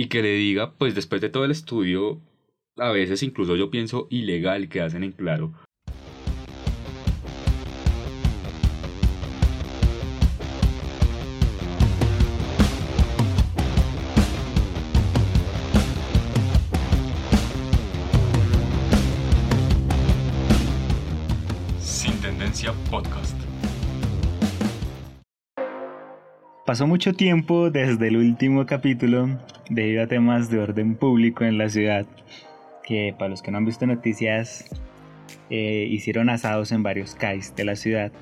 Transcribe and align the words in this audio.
y 0.00 0.08
que 0.08 0.22
le 0.22 0.32
diga, 0.32 0.72
pues 0.78 0.94
después 0.94 1.20
de 1.20 1.28
todo 1.28 1.44
el 1.44 1.50
estudio, 1.50 2.22
a 2.78 2.90
veces 2.90 3.22
incluso 3.22 3.54
yo 3.54 3.70
pienso 3.70 4.06
ilegal 4.08 4.70
que 4.70 4.80
hacen 4.80 5.04
en 5.04 5.12
claro. 5.12 5.52
Pasó 26.70 26.86
mucho 26.86 27.14
tiempo 27.14 27.68
desde 27.68 28.06
el 28.06 28.16
último 28.16 28.64
capítulo 28.64 29.40
debido 29.70 30.04
a 30.04 30.06
temas 30.06 30.50
de 30.50 30.60
orden 30.60 30.94
público 30.94 31.42
en 31.42 31.58
la 31.58 31.68
ciudad, 31.68 32.06
que 32.84 33.12
para 33.18 33.28
los 33.28 33.42
que 33.42 33.50
no 33.50 33.58
han 33.58 33.64
visto 33.64 33.88
noticias, 33.88 34.66
eh, 35.50 35.88
hicieron 35.90 36.30
asados 36.30 36.70
en 36.70 36.84
varios 36.84 37.16
CAIs 37.16 37.56
de 37.56 37.64
la 37.64 37.74
ciudad. 37.74 38.12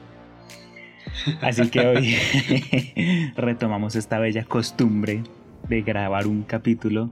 Así 1.42 1.68
que 1.68 1.80
hoy 1.80 2.16
retomamos 3.36 3.96
esta 3.96 4.18
bella 4.18 4.44
costumbre 4.44 5.24
de 5.68 5.82
grabar 5.82 6.26
un 6.26 6.42
capítulo. 6.42 7.10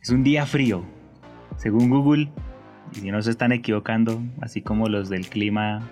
Es 0.00 0.08
un 0.08 0.24
día 0.24 0.46
frío, 0.46 0.82
según 1.58 1.90
Google, 1.90 2.30
y 2.96 3.00
si 3.00 3.10
no 3.10 3.20
se 3.20 3.32
están 3.32 3.52
equivocando, 3.52 4.22
así 4.40 4.62
como 4.62 4.88
los 4.88 5.10
del 5.10 5.28
clima, 5.28 5.90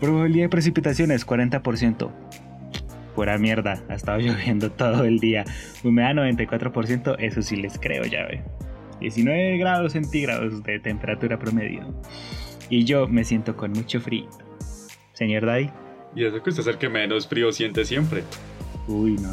probabilidad 0.00 0.44
de 0.44 0.50
precipitaciones 0.50 1.26
40%. 1.26 2.10
Pura 3.16 3.38
mierda, 3.38 3.82
ha 3.88 3.94
estado 3.94 4.18
lloviendo 4.20 4.70
todo 4.70 5.04
el 5.04 5.18
día. 5.18 5.44
Humedad 5.82 6.14
94%, 6.14 7.16
eso 7.18 7.42
sí 7.42 7.56
les 7.56 7.78
creo, 7.78 8.04
ya 8.04 8.26
ve. 8.26 8.44
19 9.00 9.58
grados 9.58 9.92
centígrados 9.92 10.62
de 10.62 10.78
temperatura 10.78 11.38
promedio. 11.38 11.94
Y 12.68 12.84
yo 12.84 13.08
me 13.08 13.24
siento 13.24 13.56
con 13.56 13.72
mucho 13.72 14.00
frío. 14.00 14.28
Señor 15.14 15.46
Daddy. 15.46 15.70
Y 16.14 16.24
eso 16.24 16.42
que 16.42 16.50
usted 16.50 16.60
es 16.60 16.66
el 16.68 16.78
que 16.78 16.88
menos 16.88 17.26
frío 17.26 17.50
siente 17.52 17.84
siempre. 17.84 18.22
Uy, 18.86 19.16
no, 19.16 19.30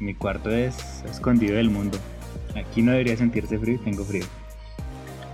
mi 0.00 0.14
cuarto 0.14 0.50
es 0.50 1.04
escondido 1.10 1.56
del 1.56 1.70
mundo. 1.70 1.98
Aquí 2.56 2.82
no 2.82 2.92
debería 2.92 3.16
sentirse 3.16 3.58
frío, 3.58 3.80
tengo 3.80 4.04
frío. 4.04 4.24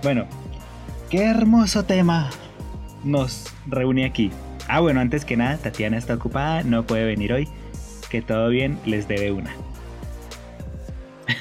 Bueno, 0.03 0.25
qué 1.09 1.23
hermoso 1.23 1.85
tema 1.85 2.29
nos 3.03 3.45
reúne 3.67 4.05
aquí. 4.05 4.31
Ah, 4.67 4.79
bueno, 4.79 4.99
antes 5.01 5.25
que 5.25 5.37
nada, 5.37 5.57
Tatiana 5.57 5.97
está 5.97 6.15
ocupada, 6.15 6.63
no 6.63 6.85
puede 6.85 7.05
venir 7.05 7.33
hoy. 7.33 7.47
Que 8.11 8.21
todo 8.21 8.49
bien, 8.49 8.77
les 8.85 9.07
debe 9.07 9.31
una. 9.31 9.55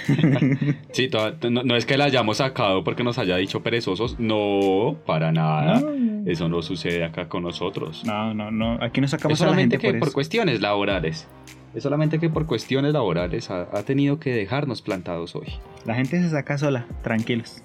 sí, 0.93 1.11
no, 1.51 1.65
no, 1.65 1.75
es 1.75 1.85
que 1.85 1.97
la 1.97 2.05
hayamos 2.05 2.37
sacado 2.37 2.85
porque 2.85 3.03
nos 3.03 3.19
haya 3.19 3.37
dicho 3.37 3.61
perezosos, 3.61 4.21
no, 4.21 4.97
para 5.05 5.33
nada. 5.33 5.81
No. 5.81 6.31
Eso 6.31 6.49
no 6.49 6.63
sucede 6.63 7.05
acá 7.05 7.29
con 7.29 7.43
nosotros. 7.43 8.05
No, 8.05 8.35
no, 8.35 8.53
no. 8.53 8.79
Aquí 8.81 9.01
nos 9.01 9.11
sacamos 9.11 9.41
es 9.41 9.47
a 9.47 9.51
la 9.51 9.57
gente 9.57 9.79
que 9.79 9.91
por, 9.91 9.99
por 9.99 10.13
cuestiones 10.13 10.61
laborales. 10.61 11.27
Es 11.75 11.83
solamente 11.83 12.21
que 12.21 12.31
por 12.31 12.47
cuestiones 12.47 12.93
laborales 12.93 13.51
ha, 13.51 13.63
ha, 13.63 13.83
tenido 13.83 14.21
que 14.21 14.31
dejarnos 14.31 14.81
plantados 14.81 15.35
hoy. 15.35 15.49
La 15.85 15.97
gente 15.97 16.23
se 16.23 16.31
saca 16.31 16.57
sola, 16.57 16.87
tranquilos. 17.03 17.65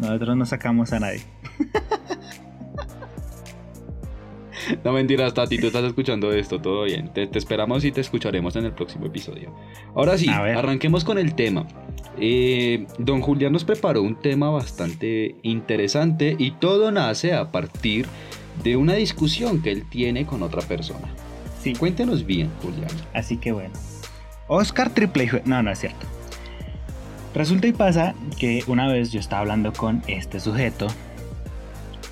Nosotros 0.00 0.34
no 0.34 0.46
sacamos 0.46 0.94
a 0.94 1.00
nadie. 1.00 1.20
No 4.84 4.92
mentiras, 4.92 5.34
Tati, 5.34 5.58
tú 5.58 5.66
estás 5.68 5.84
escuchando 5.84 6.32
esto, 6.32 6.60
todo 6.60 6.84
bien. 6.84 7.12
Te, 7.12 7.26
te, 7.26 7.38
esperamos 7.38 7.84
y 7.84 7.92
te 7.92 8.00
escucharemos 8.00 8.56
en 8.56 8.64
el 8.64 8.72
próximo 8.72 9.06
episodio. 9.06 9.54
Ahora 9.94 10.16
sí, 10.18 10.28
arranquemos 10.28 11.04
con 11.04 11.18
el 11.18 11.34
tema. 11.34 11.66
Eh, 12.18 12.86
don 12.98 13.20
Julián 13.20 13.52
nos 13.52 13.64
preparó 13.64 14.02
un 14.02 14.16
tema 14.16 14.50
bastante 14.50 15.36
interesante 15.42 16.36
y 16.38 16.52
todo 16.52 16.90
nace 16.90 17.34
a 17.34 17.50
partir 17.50 18.06
de 18.62 18.76
una 18.76 18.94
discusión 18.94 19.62
que 19.62 19.70
él 19.70 19.88
tiene 19.88 20.26
con 20.26 20.42
otra 20.42 20.62
persona. 20.62 21.08
Sí. 21.62 21.74
Cuéntenos 21.74 22.26
bien, 22.26 22.50
Julián. 22.62 22.90
Así 23.14 23.36
que 23.36 23.52
bueno. 23.52 23.74
Oscar 24.48 24.90
Triple... 24.90 25.42
No, 25.44 25.62
no 25.62 25.70
es 25.70 25.78
cierto. 25.78 26.06
Resulta 27.34 27.68
y 27.68 27.72
pasa 27.72 28.14
que 28.38 28.64
una 28.66 28.88
vez 28.88 29.12
yo 29.12 29.20
estaba 29.20 29.42
hablando 29.42 29.72
con 29.72 30.02
este 30.08 30.40
sujeto 30.40 30.88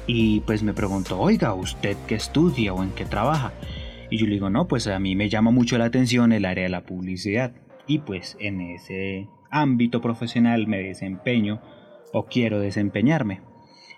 y 0.09 0.41
pues 0.41 0.63
me 0.63 0.73
preguntó, 0.73 1.21
oiga, 1.21 1.53
¿usted 1.53 1.95
qué 2.07 2.15
estudia 2.15 2.73
o 2.73 2.83
en 2.83 2.91
qué 2.93 3.05
trabaja? 3.05 3.53
Y 4.09 4.17
yo 4.17 4.27
le 4.27 4.33
digo, 4.33 4.49
no, 4.49 4.67
pues 4.67 4.87
a 4.87 4.99
mí 4.99 5.15
me 5.15 5.29
llama 5.29 5.51
mucho 5.51 5.77
la 5.77 5.85
atención 5.85 6.33
el 6.33 6.47
área 6.47 6.65
de 6.65 6.71
la 6.71 6.87
publicidad. 6.87 7.53
Y 7.87 7.99
pues 7.99 8.35
en 8.41 8.63
ese 8.63 9.29
ámbito 9.51 10.01
profesional 10.01 10.67
me 10.67 10.79
desempeño 10.79 11.61
o 12.15 12.25
quiero 12.25 12.59
desempeñarme. 12.59 13.43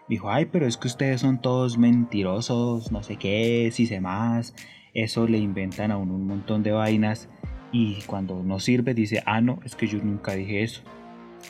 Dijo, 0.09 0.33
ay, 0.33 0.47
pero 0.47 0.67
es 0.67 0.77
que 0.77 0.89
ustedes 0.89 1.21
son 1.21 1.41
todos 1.41 1.79
mentirosos, 1.79 2.91
no 2.91 3.05
sé 3.05 3.15
qué, 3.15 3.71
si 3.73 3.87
sé 3.87 4.01
más. 4.01 4.57
Eso 4.95 5.29
le 5.29 5.39
inventan 5.39 5.93
a 5.93 5.97
uno 5.97 6.17
un 6.17 6.27
montón 6.27 6.65
de 6.65 6.73
vainas. 6.73 7.29
Y 7.71 8.03
cuando 8.07 8.43
no 8.43 8.59
sirve 8.59 8.95
dice, 8.95 9.23
ah, 9.27 9.41
no, 9.41 9.61
es 9.65 9.77
que 9.77 9.87
yo 9.87 10.01
nunca 10.03 10.33
dije 10.33 10.65
eso. 10.65 10.83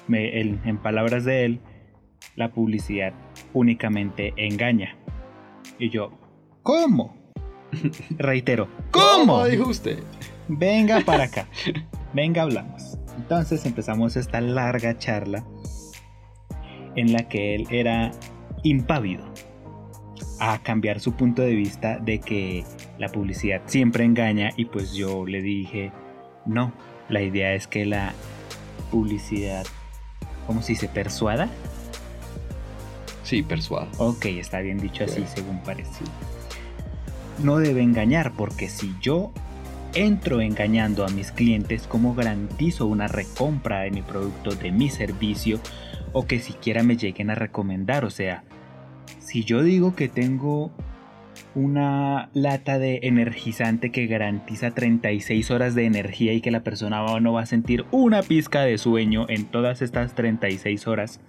Me, 0.07 0.39
en 0.39 0.77
palabras 0.83 1.25
de 1.25 1.47
él, 1.47 1.61
la 2.37 2.51
publicidad 2.51 3.13
únicamente 3.53 4.33
engaña. 4.37 4.97
Y 5.79 5.91
yo, 5.91 6.13
¿cómo? 6.63 7.17
Reitero, 8.19 8.69
¿cómo? 8.91 9.35
¿Cómo 9.35 9.45
dijo 9.45 9.69
usted? 9.69 10.03
Venga 10.49 11.01
para 11.01 11.25
acá, 11.25 11.47
venga 12.15 12.43
hablamos. 12.43 12.99
Entonces 13.17 13.65
empezamos 13.67 14.17
esta 14.17 14.41
larga 14.41 14.97
charla 14.99 15.45
en 16.97 17.13
la 17.13 17.29
que 17.29 17.55
él 17.55 17.67
era 17.71 18.11
impávido 18.63 19.25
a 20.41 20.63
cambiar 20.63 21.01
su 21.01 21.13
punto 21.13 21.43
de 21.43 21.55
vista 21.55 21.99
de 21.99 22.19
que 22.21 22.65
la 22.99 23.09
publicidad 23.09 23.63
siempre 23.67 24.05
engaña 24.05 24.51
y 24.57 24.65
pues 24.65 24.95
yo 24.95 25.27
le 25.27 25.43
dije, 25.43 25.93
no, 26.47 26.73
la 27.09 27.23
idea 27.23 27.55
es 27.55 27.67
que 27.67 27.85
la 27.85 28.15
publicidad, 28.91 29.67
¿cómo 30.47 30.63
se 30.63 30.73
dice? 30.73 30.89
Persuada 30.89 31.49
Sí, 33.31 33.45
persuada. 33.45 33.87
Ok, 33.99 34.27
está 34.27 34.59
bien 34.59 34.79
dicho 34.79 35.05
así, 35.05 35.23
según 35.25 35.61
parece. 35.61 36.03
No 37.45 37.59
debe 37.59 37.81
engañar, 37.81 38.33
porque 38.33 38.69
si 38.69 38.93
yo 39.01 39.33
entro 39.95 40.41
engañando 40.41 41.07
a 41.07 41.11
mis 41.11 41.31
clientes, 41.31 41.87
¿cómo 41.87 42.17
garantizo 42.17 42.87
una 42.87 43.07
recompra 43.07 43.83
de 43.83 43.93
mi 43.93 44.03
producto, 44.03 44.51
de 44.57 44.73
mi 44.73 44.91
servicio, 44.91 45.61
o 46.13 46.27
que 46.27 46.41
siquiera 46.41 46.83
me 46.83 46.97
lleguen 46.97 47.31
a 47.31 47.37
recomendar? 47.37 48.05
O 48.05 48.11
sea, 48.11 48.43
si 49.21 49.45
yo 49.45 49.63
digo 49.63 49.95
que 49.95 50.09
tengo 50.09 50.73
una 51.55 52.31
lata 52.35 52.81
de 52.81 52.99
energizante 53.05 53.93
que 53.93 54.09
garantiza 54.09 54.73
36 54.73 55.53
horas 55.53 55.77
de 55.77 55.85
energía 55.85 56.33
y 56.33 56.41
que 56.41 56.51
la 56.51 56.65
persona 56.65 57.05
no 57.21 57.33
va 57.35 57.43
a 57.43 57.47
sentir 57.47 57.85
una 57.93 58.25
pizca 58.25 58.63
de 58.63 58.77
sueño 58.77 59.27
en 59.29 59.45
todas 59.45 59.83
estas 59.83 60.17
36 60.17 60.89
horas, 60.89 61.21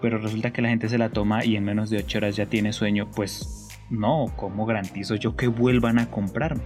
pero 0.00 0.18
resulta 0.18 0.52
que 0.52 0.62
la 0.62 0.68
gente 0.68 0.88
se 0.88 0.98
la 0.98 1.10
toma 1.10 1.44
y 1.44 1.56
en 1.56 1.64
menos 1.64 1.90
de 1.90 1.98
8 1.98 2.18
horas 2.18 2.36
ya 2.36 2.46
tiene 2.46 2.72
sueño, 2.72 3.10
pues 3.14 3.68
no, 3.90 4.26
¿cómo 4.36 4.66
garantizo 4.66 5.14
yo 5.14 5.36
que 5.36 5.48
vuelvan 5.48 5.98
a 5.98 6.10
comprarme? 6.10 6.62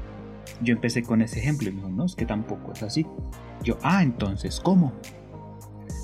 Yo 0.60 0.75
empecé 0.75 1.03
con 1.03 1.22
ese 1.22 1.41
ejemplo 1.41 1.69
y 1.69 1.72
me 1.72 1.78
dijo, 1.78 1.88
no, 1.88 2.04
es 2.04 2.15
que 2.15 2.26
tampoco 2.26 2.72
es 2.72 2.82
así. 2.82 3.06
Yo, 3.62 3.78
ah, 3.82 4.03
entonces, 4.03 4.60
¿cómo? 4.60 4.93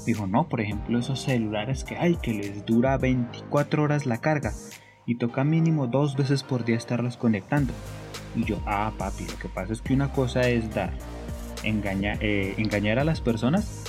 Dijo, 0.07 0.27
no, 0.27 0.49
por 0.49 0.61
ejemplo, 0.61 0.99
esos 0.99 1.21
celulares 1.21 1.85
que 1.85 1.97
hay 1.97 2.17
que 2.17 2.33
les 2.33 2.65
dura 2.65 2.97
24 2.97 3.83
horas 3.83 4.07
la 4.07 4.19
carga 4.19 4.53
y 5.07 5.17
toca 5.17 5.45
mínimo 5.45 5.87
dos 5.87 6.17
veces 6.17 6.43
por 6.43 6.65
día 6.65 6.77
estarlos 6.77 7.17
conectando. 7.17 7.73
Y 8.37 8.45
yo, 8.45 8.61
ah, 8.67 8.93
papi, 8.97 9.25
lo 9.25 9.39
que 9.39 9.49
pasa 9.49 9.73
es 9.73 9.83
que 9.83 9.95
una 9.95 10.13
cosa 10.13 10.43
es 10.49 10.73
dar, 10.75 10.93
eh, 11.65 12.55
engañar 12.57 12.99
a 12.99 13.05
las 13.05 13.21
personas 13.21 13.85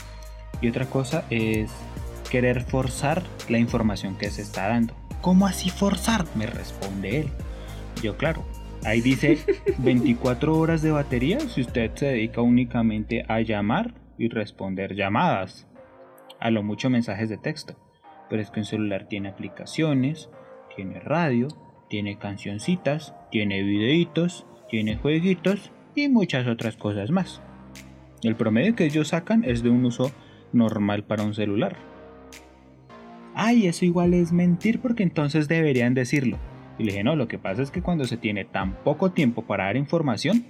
y 0.61 0.67
otra 0.67 0.85
cosa 0.87 1.23
es 1.29 1.71
querer 2.29 2.61
forzar 2.61 3.23
la 3.49 3.57
información 3.57 4.15
que 4.15 4.29
se 4.29 4.41
está 4.41 4.69
dando. 4.69 4.93
¿Cómo 5.21 5.47
así 5.47 5.69
forzar? 5.69 6.25
Me 6.35 6.45
responde 6.45 7.21
él. 7.21 7.27
Yo, 8.01 8.15
claro, 8.15 8.45
ahí 8.85 9.01
dice 9.01 9.39
24 9.79 10.57
horas 10.57 10.81
de 10.81 10.91
batería 10.91 11.39
si 11.39 11.61
usted 11.61 11.91
se 11.95 12.05
dedica 12.05 12.41
únicamente 12.41 13.25
a 13.27 13.41
llamar 13.41 13.93
y 14.17 14.29
responder 14.29 14.95
llamadas. 14.95 15.67
A 16.39 16.51
lo 16.51 16.63
mucho 16.63 16.89
mensajes 16.89 17.27
de 17.27 17.37
texto. 17.37 17.75
Pero 18.29 18.41
es 18.41 18.51
que 18.51 18.59
un 18.59 18.65
celular 18.65 19.07
tiene 19.09 19.29
aplicaciones, 19.29 20.29
tiene 20.75 20.99
radio, 20.99 21.47
tiene 21.89 22.19
cancioncitas, 22.19 23.15
tiene 23.31 23.63
videitos, 23.63 24.45
tiene 24.69 24.97
jueguitos 24.97 25.71
y 25.95 26.07
muchas 26.09 26.47
otras 26.47 26.77
cosas 26.77 27.09
más. 27.09 27.41
El 28.21 28.35
promedio 28.35 28.75
que 28.75 28.85
ellos 28.85 29.09
sacan 29.09 29.43
es 29.43 29.63
de 29.63 29.69
un 29.69 29.83
uso 29.83 30.11
normal 30.53 31.03
para 31.03 31.23
un 31.23 31.33
celular 31.33 31.89
ay, 33.39 33.67
eso 33.67 33.85
igual 33.85 34.13
es 34.13 34.33
mentir 34.33 34.81
porque 34.81 35.03
entonces 35.03 35.47
deberían 35.47 35.93
decirlo. 35.93 36.37
Y 36.77 36.83
le 36.83 36.91
dije, 36.91 37.03
no, 37.03 37.15
lo 37.15 37.27
que 37.27 37.39
pasa 37.39 37.61
es 37.61 37.71
que 37.71 37.81
cuando 37.81 38.05
se 38.05 38.17
tiene 38.17 38.43
tan 38.45 38.75
poco 38.83 39.11
tiempo 39.11 39.43
para 39.43 39.65
dar 39.65 39.77
información, 39.77 40.45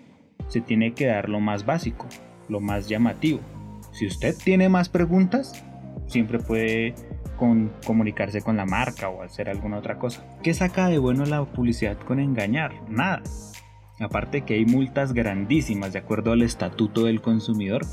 se 0.48 0.60
tiene 0.60 0.94
que 0.94 1.06
dar 1.06 1.30
lo 1.30 1.40
más 1.40 1.66
básico, 1.66 2.08
lo 2.48 2.60
más 2.60 2.90
llamativo. 2.90 3.42
Si 3.92 4.08
usted 4.08 4.36
tiene 4.44 4.70
más 4.70 4.90
preguntas, 4.90 5.64
siempre 6.08 6.40
puede 6.40 6.96
comunicarse 7.86 8.42
con 8.42 8.58
la 8.58 8.66
marca 8.66 9.10
o 9.10 9.22
hacer 9.22 9.50
alguna 9.50 9.78
otra 9.78 9.98
cosa. 9.98 10.26
¿Qué 10.44 10.54
saca 10.54 10.90
de 10.90 10.98
bueno 10.98 11.26
la 11.26 11.46
publicidad 11.46 11.98
con 11.98 12.20
engañar? 12.20 12.74
Nada. 12.90 13.22
Aparte 14.00 14.42
que 14.42 14.56
hay 14.56 14.66
multas 14.66 15.14
grandísimas 15.14 15.94
de 15.94 16.00
acuerdo 16.00 16.32
al 16.32 16.42
estatuto 16.42 17.06
del 17.06 17.22
consumidor 17.22 17.86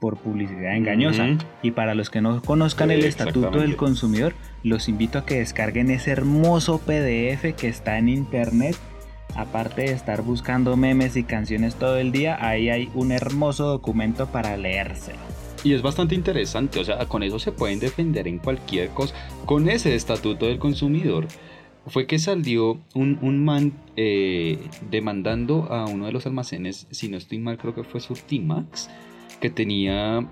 por 0.00 0.18
publicidad 0.18 0.76
engañosa. 0.76 1.26
Y 1.62 1.72
para 1.72 1.94
los 1.94 2.10
que 2.10 2.20
no 2.20 2.42
conozcan 2.42 2.90
el 2.90 3.04
estatuto 3.04 3.60
del 3.60 3.76
consumidor, 3.76 4.34
los 4.62 4.88
invito 4.88 5.18
a 5.18 5.26
que 5.26 5.38
descarguen 5.38 5.90
ese 5.90 6.10
hermoso 6.10 6.78
PDF 6.78 7.54
que 7.56 7.68
está 7.68 7.98
en 7.98 8.08
internet. 8.08 8.76
Aparte 9.34 9.82
de 9.82 9.92
estar 9.92 10.22
buscando 10.22 10.76
memes 10.76 11.16
y 11.16 11.24
canciones 11.24 11.74
todo 11.74 11.98
el 11.98 12.10
día, 12.12 12.38
ahí 12.40 12.70
hay 12.70 12.90
un 12.94 13.12
hermoso 13.12 13.66
documento 13.66 14.26
para 14.28 14.56
leérselo. 14.56 15.18
Y 15.62 15.74
es 15.74 15.82
bastante 15.82 16.14
interesante, 16.14 16.78
o 16.78 16.84
sea, 16.84 17.06
con 17.06 17.22
eso 17.22 17.38
se 17.38 17.52
pueden 17.52 17.80
defender 17.80 18.28
en 18.28 18.38
cualquier 18.38 18.90
cosa. 18.90 19.14
Con 19.44 19.68
ese 19.68 19.94
estatuto 19.94 20.46
del 20.46 20.58
consumidor 20.58 21.26
fue 21.86 22.06
que 22.06 22.18
salió 22.18 22.78
un, 22.94 23.44
man 23.44 23.72
eh, 23.96 24.58
demandando 24.90 25.64
a 25.72 25.86
uno 25.86 26.06
de 26.06 26.12
los 26.12 26.26
almacenes, 26.26 26.86
si 26.90 27.08
no 27.08 27.16
estoy 27.16 27.38
mal, 27.38 27.58
creo 27.58 27.74
que 27.74 27.84
fue 27.84 28.00
Surtimax, 28.00 28.88
que 29.40 29.50
tenía 29.50 30.26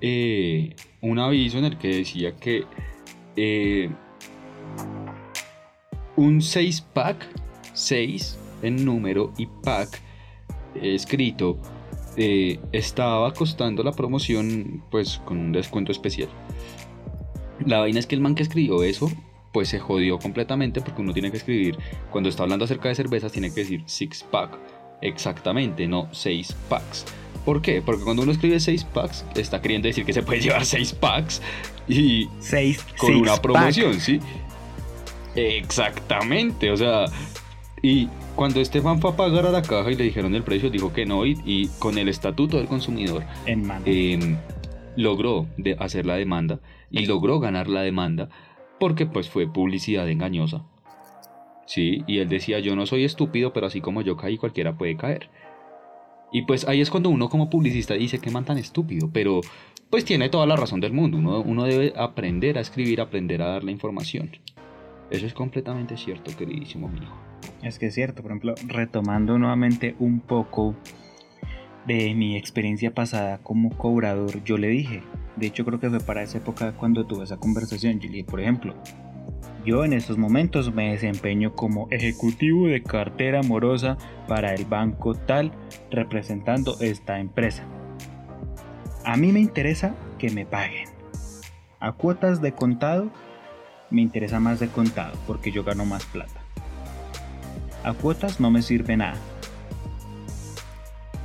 eh, 0.00 0.74
un 1.00 1.18
aviso 1.18 1.58
en 1.58 1.64
el 1.64 1.78
que 1.78 1.88
decía 1.88 2.36
que 2.36 2.64
eh, 3.36 3.90
un 6.16 6.40
6 6.40 6.80
pack, 6.92 7.26
6 7.72 8.38
en 8.62 8.84
número 8.84 9.32
y 9.36 9.46
pack 9.46 10.00
escrito, 10.80 11.58
estaba 12.72 13.32
costando 13.34 13.82
la 13.82 13.92
promoción 13.92 14.82
pues 14.90 15.20
con 15.24 15.38
un 15.38 15.52
descuento 15.52 15.92
especial. 15.92 16.28
La 17.64 17.80
vaina 17.80 17.98
es 17.98 18.06
que 18.06 18.14
el 18.14 18.20
man 18.20 18.34
que 18.34 18.42
escribió 18.42 18.82
eso 18.82 19.10
pues 19.56 19.70
se 19.70 19.78
jodió 19.78 20.18
completamente 20.18 20.82
porque 20.82 21.00
uno 21.00 21.14
tiene 21.14 21.30
que 21.30 21.38
escribir, 21.38 21.78
cuando 22.10 22.28
está 22.28 22.42
hablando 22.42 22.66
acerca 22.66 22.90
de 22.90 22.94
cervezas, 22.94 23.32
tiene 23.32 23.48
que 23.48 23.60
decir 23.60 23.82
six 23.86 24.22
pack, 24.22 24.58
exactamente, 25.00 25.88
no 25.88 26.10
seis 26.12 26.54
packs. 26.68 27.06
¿Por 27.46 27.62
qué? 27.62 27.80
Porque 27.80 28.02
cuando 28.02 28.24
uno 28.24 28.32
escribe 28.32 28.58
seis 28.58 28.82
packs, 28.82 29.24
está 29.36 29.62
queriendo 29.62 29.86
decir 29.86 30.04
que 30.04 30.12
se 30.12 30.22
puede 30.22 30.40
llevar 30.40 30.66
seis 30.66 30.92
packs 30.92 31.40
y 31.86 32.28
seis, 32.40 32.84
con 32.98 33.14
una 33.14 33.36
promoción, 33.36 34.00
¿sí? 34.00 34.20
Exactamente, 35.36 36.72
o 36.72 36.76
sea, 36.76 37.04
y 37.82 38.08
cuando 38.34 38.60
Estefan 38.60 39.00
fue 39.00 39.12
a 39.12 39.16
pagar 39.16 39.46
a 39.46 39.52
la 39.52 39.62
caja 39.62 39.92
y 39.92 39.94
le 39.94 40.02
dijeron 40.02 40.34
el 40.34 40.42
precio, 40.42 40.70
dijo 40.70 40.92
que 40.92 41.06
no, 41.06 41.24
y, 41.24 41.70
con 41.78 41.98
el 41.98 42.08
estatuto 42.08 42.56
del 42.56 42.66
consumidor 42.66 43.22
em, 43.46 44.36
logró 44.96 45.46
de 45.56 45.76
hacer 45.78 46.04
la 46.04 46.16
demanda 46.16 46.58
y 46.90 47.06
logró 47.06 47.38
ganar 47.38 47.68
la 47.68 47.82
demanda 47.82 48.28
porque 48.80 49.06
pues 49.06 49.28
fue 49.30 49.46
publicidad 49.46 50.08
engañosa. 50.08 50.64
Sí, 51.66 52.02
y 52.08 52.18
él 52.18 52.28
decía, 52.28 52.58
yo 52.58 52.74
no 52.74 52.86
soy 52.86 53.04
estúpido, 53.04 53.52
pero 53.52 53.66
así 53.66 53.80
como 53.80 54.02
yo 54.02 54.16
caí, 54.16 54.36
cualquiera 54.36 54.76
puede 54.76 54.96
caer. 54.96 55.28
Y 56.32 56.42
pues 56.42 56.66
ahí 56.66 56.80
es 56.80 56.90
cuando 56.90 57.10
uno 57.10 57.28
como 57.28 57.48
publicista 57.48 57.94
dice 57.94 58.18
que 58.18 58.30
man 58.30 58.44
tan 58.44 58.58
estúpido, 58.58 59.08
pero 59.12 59.40
pues 59.90 60.04
tiene 60.04 60.28
toda 60.28 60.46
la 60.46 60.56
razón 60.56 60.80
del 60.80 60.92
mundo. 60.92 61.18
Uno, 61.18 61.40
uno 61.40 61.64
debe 61.64 61.92
aprender 61.96 62.58
a 62.58 62.60
escribir, 62.60 63.00
aprender 63.00 63.42
a 63.42 63.46
dar 63.46 63.64
la 63.64 63.70
información. 63.70 64.30
Eso 65.10 65.26
es 65.26 65.34
completamente 65.34 65.96
cierto, 65.96 66.36
queridísimo 66.36 66.88
amigo. 66.88 67.12
Es 67.62 67.78
que 67.78 67.86
es 67.86 67.94
cierto, 67.94 68.22
por 68.22 68.32
ejemplo, 68.32 68.54
retomando 68.66 69.38
nuevamente 69.38 69.94
un 69.98 70.20
poco 70.20 70.74
de 71.86 72.14
mi 72.14 72.36
experiencia 72.36 72.92
pasada 72.92 73.38
como 73.38 73.70
cobrador, 73.70 74.42
yo 74.42 74.58
le 74.58 74.68
dije, 74.68 75.02
de 75.36 75.46
hecho 75.46 75.64
creo 75.64 75.78
que 75.78 75.88
fue 75.88 76.00
para 76.00 76.22
esa 76.22 76.38
época 76.38 76.72
cuando 76.72 77.06
tuve 77.06 77.22
esa 77.22 77.36
conversación, 77.36 78.00
yo 78.00 78.26
por 78.26 78.40
ejemplo, 78.40 78.74
yo 79.66 79.84
en 79.84 79.92
estos 79.92 80.16
momentos 80.16 80.72
me 80.72 80.92
desempeño 80.92 81.54
como 81.54 81.88
ejecutivo 81.90 82.68
de 82.68 82.82
cartera 82.82 83.40
amorosa 83.40 83.98
para 84.26 84.54
el 84.54 84.64
banco 84.64 85.14
tal 85.14 85.52
representando 85.90 86.76
esta 86.80 87.20
empresa. 87.20 87.64
A 89.04 89.16
mí 89.16 89.32
me 89.32 89.40
interesa 89.40 89.94
que 90.18 90.30
me 90.30 90.46
paguen. 90.46 90.88
A 91.80 91.92
cuotas 91.92 92.40
de 92.40 92.52
contado 92.52 93.10
me 93.90 94.00
interesa 94.00 94.40
más 94.40 94.60
de 94.60 94.68
contado 94.68 95.18
porque 95.26 95.52
yo 95.52 95.64
gano 95.64 95.84
más 95.84 96.04
plata. 96.06 96.40
A 97.84 97.92
cuotas 97.92 98.40
no 98.40 98.50
me 98.50 98.62
sirve 98.62 98.96
nada 98.96 99.16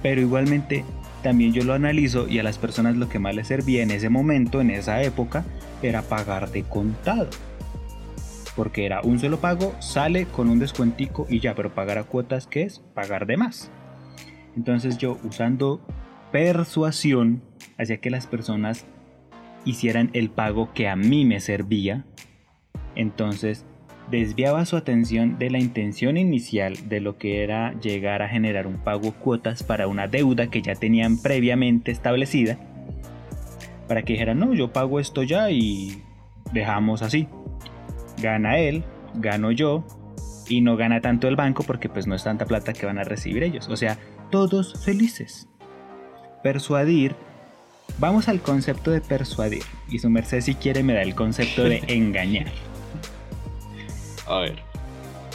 pero 0.02 0.22
igualmente 0.22 0.84
también 1.24 1.54
yo 1.54 1.64
lo 1.64 1.74
analizo 1.74 2.28
y 2.28 2.40
a 2.40 2.44
las 2.44 2.58
personas 2.58 2.96
lo 2.96 3.08
que 3.08 3.20
más 3.20 3.36
les 3.36 3.48
servía 3.48 3.84
en 3.84 3.92
ese 3.92 4.10
momento, 4.10 4.62
en 4.62 4.72
esa 4.72 5.02
época, 5.04 5.46
era 5.84 6.02
pagar 6.02 6.50
de 6.50 6.64
contado. 6.64 7.30
Porque 8.56 8.86
era 8.86 9.02
un 9.02 9.20
solo 9.20 9.40
pago, 9.40 9.74
sale 9.80 10.26
con 10.26 10.50
un 10.50 10.60
descuentico 10.60 11.26
y 11.30 11.40
ya, 11.40 11.56
pero 11.56 11.74
pagar 11.74 11.98
a 11.98 12.04
cuotas, 12.04 12.48
¿qué 12.48 12.64
es? 12.64 12.80
Pagar 12.94 13.26
de 13.26 13.38
más. 13.38 13.72
Entonces 14.56 14.98
yo 14.98 15.18
usando 15.24 15.82
persuasión 16.32 17.42
hacía 17.78 17.98
que 17.98 18.10
las 18.10 18.28
personas 18.28 18.86
hicieran 19.66 20.10
el 20.14 20.30
pago 20.30 20.74
que 20.74 20.88
a 20.88 20.96
mí 20.96 21.26
me 21.26 21.40
servía. 21.40 22.06
Entonces 22.96 23.66
desviaba 24.10 24.66
su 24.66 24.76
atención 24.76 25.40
de 25.40 25.50
la 25.50 25.60
intención 25.60 26.18
inicial 26.18 26.90
de 26.90 27.00
lo 27.00 27.18
que 27.18 27.44
era 27.44 27.74
llegar 27.80 28.22
a 28.22 28.28
generar 28.28 28.68
un 28.68 28.78
pago 28.78 29.14
cuotas 29.14 29.64
para 29.64 29.88
una 29.88 30.08
deuda 30.08 30.48
que 30.48 30.62
ya 30.62 30.76
tenían 30.76 31.22
previamente 31.22 31.92
establecida, 31.92 32.58
para 33.88 34.04
que 34.04 34.14
dijeran, 34.14 34.40
no, 34.40 34.54
yo 34.54 34.74
pago 34.74 35.00
esto 35.00 35.24
ya 35.24 35.50
y 35.50 36.02
dejamos 36.52 37.02
así. 37.02 37.28
Gana 38.22 38.58
él, 38.58 38.84
gano 39.16 39.52
yo, 39.52 39.86
y 40.48 40.62
no 40.62 40.76
gana 40.78 41.02
tanto 41.02 41.28
el 41.28 41.36
banco 41.36 41.64
porque 41.64 41.90
pues 41.90 42.08
no 42.08 42.16
es 42.16 42.24
tanta 42.24 42.46
plata 42.46 42.74
que 42.74 42.86
van 42.86 42.98
a 42.98 43.04
recibir 43.04 43.44
ellos. 43.44 43.68
O 43.70 43.78
sea, 43.78 43.98
todos 44.30 44.84
felices. 44.84 45.48
Persuadir. 46.44 47.16
Vamos 48.00 48.28
al 48.28 48.42
concepto 48.42 48.92
de 48.92 49.02
persuadir. 49.02 49.64
Y 49.90 50.00
su 50.00 50.10
merced 50.10 50.42
si 50.42 50.56
quiere 50.56 50.84
me 50.84 50.94
da 50.94 51.02
el 51.02 51.16
concepto 51.16 51.64
de 51.64 51.84
engañar. 51.88 52.48
A 54.28 54.40
ver. 54.40 54.60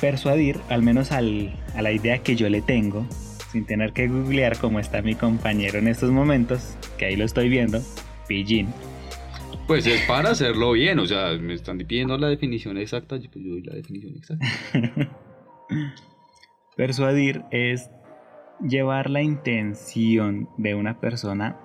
Persuadir, 0.00 0.60
al 0.68 0.82
menos 0.82 1.12
a 1.12 1.22
la 1.22 1.92
idea 1.92 2.18
que 2.18 2.36
yo 2.36 2.48
le 2.50 2.60
tengo, 2.60 3.06
sin 3.50 3.64
tener 3.64 3.92
que 3.92 4.08
googlear 4.08 4.58
como 4.58 4.78
está 4.78 5.00
mi 5.00 5.14
compañero 5.14 5.78
en 5.78 5.88
estos 5.88 6.10
momentos, 6.10 6.76
que 6.98 7.06
ahí 7.06 7.16
lo 7.16 7.24
estoy 7.24 7.48
viendo, 7.48 7.80
pillín. 8.28 8.68
Pues 9.66 9.84
es 9.88 10.00
para 10.02 10.30
hacerlo 10.30 10.72
bien, 10.72 11.00
o 11.00 11.06
sea, 11.06 11.36
me 11.40 11.54
están 11.54 11.78
pidiendo 11.78 12.16
la 12.16 12.28
definición 12.28 12.78
exacta, 12.78 13.16
yo 13.16 13.28
doy 13.34 13.62
la 13.62 13.74
definición 13.74 14.14
exacta. 14.14 14.46
Persuadir 16.76 17.42
es 17.50 17.90
llevar 18.60 19.10
la 19.10 19.22
intención 19.22 20.48
de 20.56 20.76
una 20.76 21.00
persona 21.00 21.58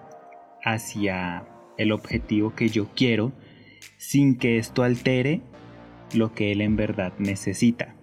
hacia 0.63 1.46
el 1.77 1.91
objetivo 1.91 2.55
que 2.55 2.70
yo 2.70 2.89
quiero 2.96 3.34
sin 3.98 4.36
que 4.36 4.58
esto 4.58 4.81
altere 4.81 5.41
lo 6.15 6.34
que 6.34 6.51
él 6.51 6.62
en 6.62 6.75
verdad 6.75 7.13
necesita. 7.20 7.96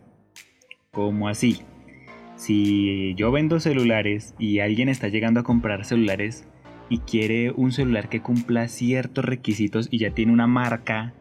¿Cómo 0.93 1.29
así? 1.29 1.63
Si 2.37 3.15
yo 3.17 3.33
vendo 3.33 3.59
celulares 3.59 4.37
y 4.39 4.61
alguien 4.61 4.89
está 4.89 5.09
llegando 5.09 5.41
a 5.41 5.45
comprar 5.45 5.85
celulares 5.85 6.47
y 6.89 6.99
quiere 6.99 7.51
un 7.51 7.73
celular 7.73 8.09
que 8.09 8.21
cumpla 8.21 8.69
ciertos 8.69 9.25
requisitos 9.25 9.89
y 9.91 9.99
ya 9.99 10.11
tiene 10.11 10.33
una 10.33 10.47
marca 10.47 11.13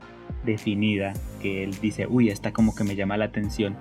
definida 0.45 1.13
que 1.41 1.63
él 1.63 1.75
dice, 1.81 2.07
uy, 2.07 2.29
esta 2.29 2.53
como 2.53 2.73
que 2.75 2.83
me 2.83 2.95
llama 2.95 3.17
la 3.17 3.25
atención, 3.25 3.75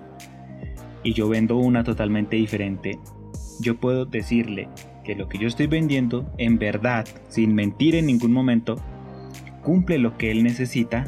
y 1.03 1.13
yo 1.13 1.29
vendo 1.29 1.57
una 1.57 1.85
totalmente 1.85 2.37
diferente, 2.37 2.99
yo 3.61 3.77
puedo 3.77 4.05
decirle 4.05 4.69
que 5.05 5.15
lo 5.15 5.29
que 5.29 5.39
yo 5.39 5.47
estoy 5.47 5.69
vendiendo, 5.69 6.33
en 6.37 6.59
verdad, 6.59 7.07
sin 7.29 7.55
mentir 7.55 7.95
en 7.95 8.07
ningún 8.07 8.33
momento, 8.33 8.77
cumple 9.63 9.99
lo 9.99 10.19
que 10.19 10.33
él 10.33 10.43
necesita 10.43 11.07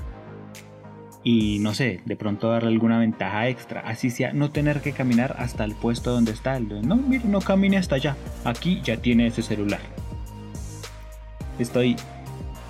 y 1.24 1.58
no 1.58 1.74
sé, 1.74 2.00
de 2.06 2.16
pronto 2.16 2.48
darle 2.48 2.68
alguna 2.68 2.98
ventaja 2.98 3.48
extra, 3.48 3.80
así 3.80 4.10
sea 4.10 4.32
no 4.32 4.50
tener 4.50 4.80
que 4.80 4.92
caminar 4.92 5.34
hasta 5.38 5.64
el 5.64 5.74
puesto 5.74 6.12
donde 6.12 6.32
está. 6.32 6.58
No, 6.60 6.96
mire, 6.96 7.24
no 7.24 7.40
camine 7.40 7.76
hasta 7.76 7.96
allá, 7.96 8.16
aquí 8.44 8.80
ya 8.84 8.96
tiene 8.98 9.26
ese 9.26 9.42
celular. 9.42 9.80
Estoy 11.58 11.96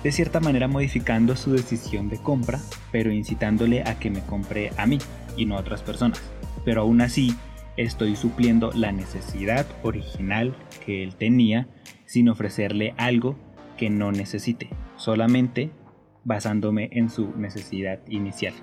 de 0.03 0.11
cierta 0.11 0.39
manera 0.39 0.67
modificando 0.67 1.35
su 1.35 1.51
decisión 1.51 2.09
de 2.09 2.17
compra, 2.17 2.59
pero 2.91 3.11
incitándole 3.11 3.83
a 3.83 3.99
que 3.99 4.09
me 4.09 4.21
compre 4.21 4.71
a 4.77 4.85
mí 4.85 4.97
y 5.37 5.45
no 5.45 5.55
a 5.55 5.59
otras 5.59 5.81
personas. 5.81 6.21
Pero 6.65 6.81
aún 6.81 7.01
así, 7.01 7.35
estoy 7.77 8.15
supliendo 8.15 8.71
la 8.73 8.91
necesidad 8.91 9.65
original 9.83 10.55
que 10.85 11.03
él 11.03 11.15
tenía 11.15 11.67
sin 12.05 12.29
ofrecerle 12.29 12.93
algo 12.97 13.37
que 13.77 13.89
no 13.89 14.11
necesite, 14.11 14.69
solamente 14.97 15.71
basándome 16.23 16.89
en 16.91 17.09
su 17.09 17.35
necesidad 17.37 17.99
inicial, 18.07 18.53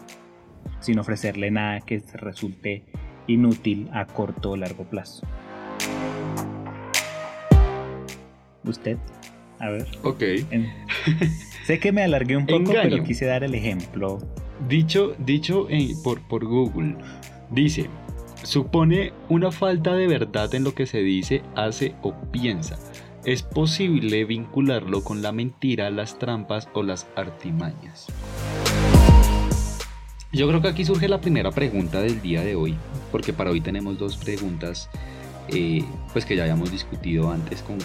sin 0.81 0.99
ofrecerle 0.99 1.51
nada 1.51 1.81
que 1.81 2.03
resulte 2.15 2.85
inútil 3.27 3.89
a 3.93 4.07
corto 4.07 4.51
o 4.51 4.57
largo 4.57 4.85
plazo. 4.85 5.27
¿Usted 8.65 8.99
A 9.59 9.71
ver. 9.71 9.87
Ok. 10.03 10.23
sé 11.65 11.79
que 11.79 11.93
me 11.93 12.03
alargué 12.03 12.37
un 12.37 12.47
poco, 12.47 12.73
pero 12.73 13.03
quise 13.03 13.27
dar 13.27 13.45
el 13.45 13.55
ejemplo. 13.55 14.19
Dicho, 14.69 15.15
dicho 15.19 15.69
por, 16.03 16.21
por 16.29 16.45
Google, 16.45 16.97
dice, 17.51 17.89
supone 18.43 19.13
una 19.29 19.53
falta 19.53 19.95
de 19.95 20.07
verdad 20.07 20.55
en 20.55 20.65
lo 20.65 20.75
que 20.75 20.87
se 20.87 20.99
dice, 20.99 21.43
hace 21.55 21.95
o 22.03 22.15
piensa. 22.33 22.79
Es 23.25 23.43
posible 23.43 24.25
vincularlo 24.25 25.03
con 25.03 25.21
la 25.21 25.33
mentira, 25.33 25.91
las 25.91 26.19
trampas 26.19 26.69
o 26.75 26.83
las 26.83 27.07
artimañas. 27.17 28.07
Yo 30.33 30.47
creo 30.49 30.61
que 30.61 30.69
aquí 30.69 30.85
surge 30.85 31.09
la 31.09 31.21
primera 31.21 31.51
pregunta 31.51 32.01
del 32.01 32.21
día 32.21 32.43
de 32.43 32.55
hoy, 32.55 32.77
porque 33.11 33.33
para 33.33 33.51
hoy 33.51 33.61
tenemos 33.61 33.99
dos 33.99 34.17
preguntas 34.17 34.89
eh, 35.49 35.85
pues 36.13 36.25
que 36.25 36.37
ya 36.37 36.43
habíamos 36.43 36.71
discutido 36.71 37.31
antes 37.31 37.63
con, 37.63 37.79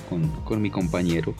con 0.43 0.61
mi 0.61 0.69
compañero. 0.69 1.35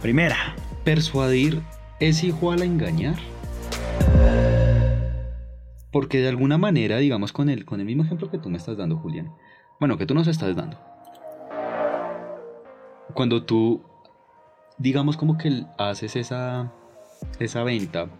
Primera. 0.00 0.54
Persuadir 0.84 1.60
es 2.00 2.22
igual 2.24 2.62
a 2.62 2.64
engañar. 2.64 3.16
Porque 5.90 6.18
de 6.18 6.28
alguna 6.28 6.58
manera, 6.58 6.98
digamos 6.98 7.32
con 7.32 7.48
el, 7.48 7.64
con 7.64 7.80
el 7.80 7.86
mismo 7.86 8.04
ejemplo 8.04 8.30
que 8.30 8.38
tú 8.38 8.48
me 8.50 8.58
estás 8.58 8.76
dando, 8.76 8.96
Julián, 8.96 9.32
bueno, 9.80 9.96
que 9.96 10.06
tú 10.06 10.14
nos 10.14 10.28
estás 10.28 10.54
dando, 10.54 10.78
cuando 13.14 13.44
tú, 13.44 13.82
digamos 14.76 15.16
como 15.16 15.38
que 15.38 15.64
haces 15.78 16.14
esa, 16.16 16.72
esa 17.38 17.62
venta 17.64 18.10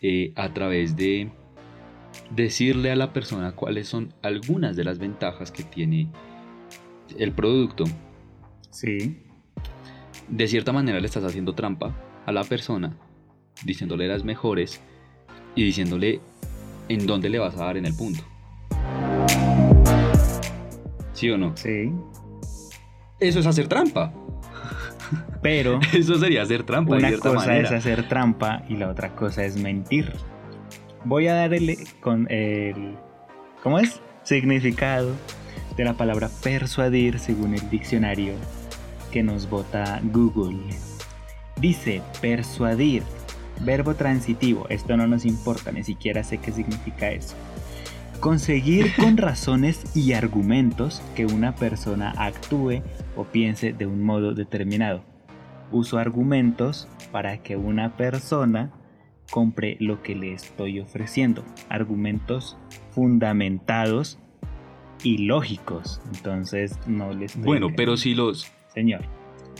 eh, 0.00 0.32
a 0.36 0.52
través 0.52 0.96
de 0.96 1.30
decirle 2.30 2.90
a 2.90 2.96
la 2.96 3.12
persona 3.12 3.52
cuáles 3.52 3.88
son 3.88 4.14
algunas 4.22 4.76
de 4.76 4.84
las 4.84 4.98
ventajas 4.98 5.50
que 5.50 5.64
tiene 5.64 6.10
el 7.18 7.32
producto. 7.32 7.84
Sí. 8.70 9.22
De 10.28 10.46
cierta 10.46 10.72
manera 10.72 11.00
le 11.00 11.06
estás 11.06 11.24
haciendo 11.24 11.54
trampa 11.54 11.94
a 12.26 12.32
la 12.32 12.44
persona, 12.44 12.96
diciéndole 13.64 14.06
las 14.06 14.24
mejores 14.24 14.80
y 15.54 15.64
diciéndole 15.64 16.20
en 16.88 17.06
dónde 17.06 17.28
le 17.28 17.38
vas 17.38 17.56
a 17.56 17.64
dar 17.64 17.76
en 17.76 17.86
el 17.86 17.94
punto. 17.94 18.22
¿Sí 21.12 21.30
o 21.30 21.36
no? 21.36 21.56
Sí. 21.56 21.92
Eso 23.18 23.40
es 23.40 23.46
hacer 23.46 23.68
trampa. 23.68 24.12
Pero. 25.42 25.80
Eso 25.92 26.14
sería 26.16 26.42
hacer 26.42 26.62
trampa. 26.62 26.96
Una 26.96 27.12
cosa 27.18 27.58
es 27.58 27.70
hacer 27.70 28.08
trampa 28.08 28.62
y 28.68 28.76
la 28.76 28.88
otra 28.88 29.14
cosa 29.14 29.44
es 29.44 29.56
mentir. 29.56 30.12
Voy 31.04 31.28
a 31.28 31.34
dar 31.34 31.54
el, 31.54 31.78
con 32.00 32.30
el. 32.30 32.96
¿Cómo 33.62 33.78
es? 33.78 34.00
Significado 34.22 35.14
de 35.76 35.84
la 35.84 35.94
palabra 35.94 36.28
persuadir 36.42 37.18
según 37.18 37.54
el 37.54 37.70
diccionario 37.70 38.34
que 39.10 39.22
nos 39.22 39.48
vota 39.48 40.00
Google. 40.04 40.58
Dice 41.56 42.02
persuadir 42.20 43.02
Verbo 43.62 43.94
transitivo, 43.94 44.66
esto 44.70 44.96
no 44.96 45.06
nos 45.06 45.26
importa, 45.26 45.70
ni 45.70 45.84
siquiera 45.84 46.24
sé 46.24 46.38
qué 46.38 46.50
significa 46.50 47.10
eso. 47.10 47.34
Conseguir 48.18 48.94
con 49.00 49.16
razones 49.16 49.84
y 49.94 50.12
argumentos 50.12 51.02
que 51.14 51.26
una 51.26 51.54
persona 51.54 52.12
actúe 52.16 52.82
o 53.16 53.24
piense 53.24 53.72
de 53.72 53.86
un 53.86 54.02
modo 54.02 54.34
determinado. 54.34 55.02
Uso 55.72 55.98
argumentos 55.98 56.88
para 57.12 57.38
que 57.42 57.56
una 57.56 57.96
persona 57.96 58.72
compre 59.30 59.76
lo 59.80 60.02
que 60.02 60.14
le 60.14 60.32
estoy 60.32 60.80
ofreciendo. 60.80 61.44
Argumentos 61.68 62.56
fundamentados 62.90 64.18
y 65.02 65.18
lógicos. 65.18 66.00
Entonces 66.14 66.78
no 66.86 67.12
les... 67.12 67.36
Bueno, 67.36 67.68
pero 67.74 67.96
si 67.96 68.14
los... 68.14 68.52
Señor. 68.74 69.02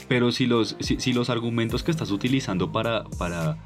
Pero 0.07 0.31
si 0.31 0.45
los, 0.45 0.77
si, 0.79 1.13
los 1.13 1.29
argumentos 1.29 1.83
que 1.83 1.91
estás 1.91 2.11
utilizando 2.11 2.71
para, 2.71 3.03
para 3.17 3.57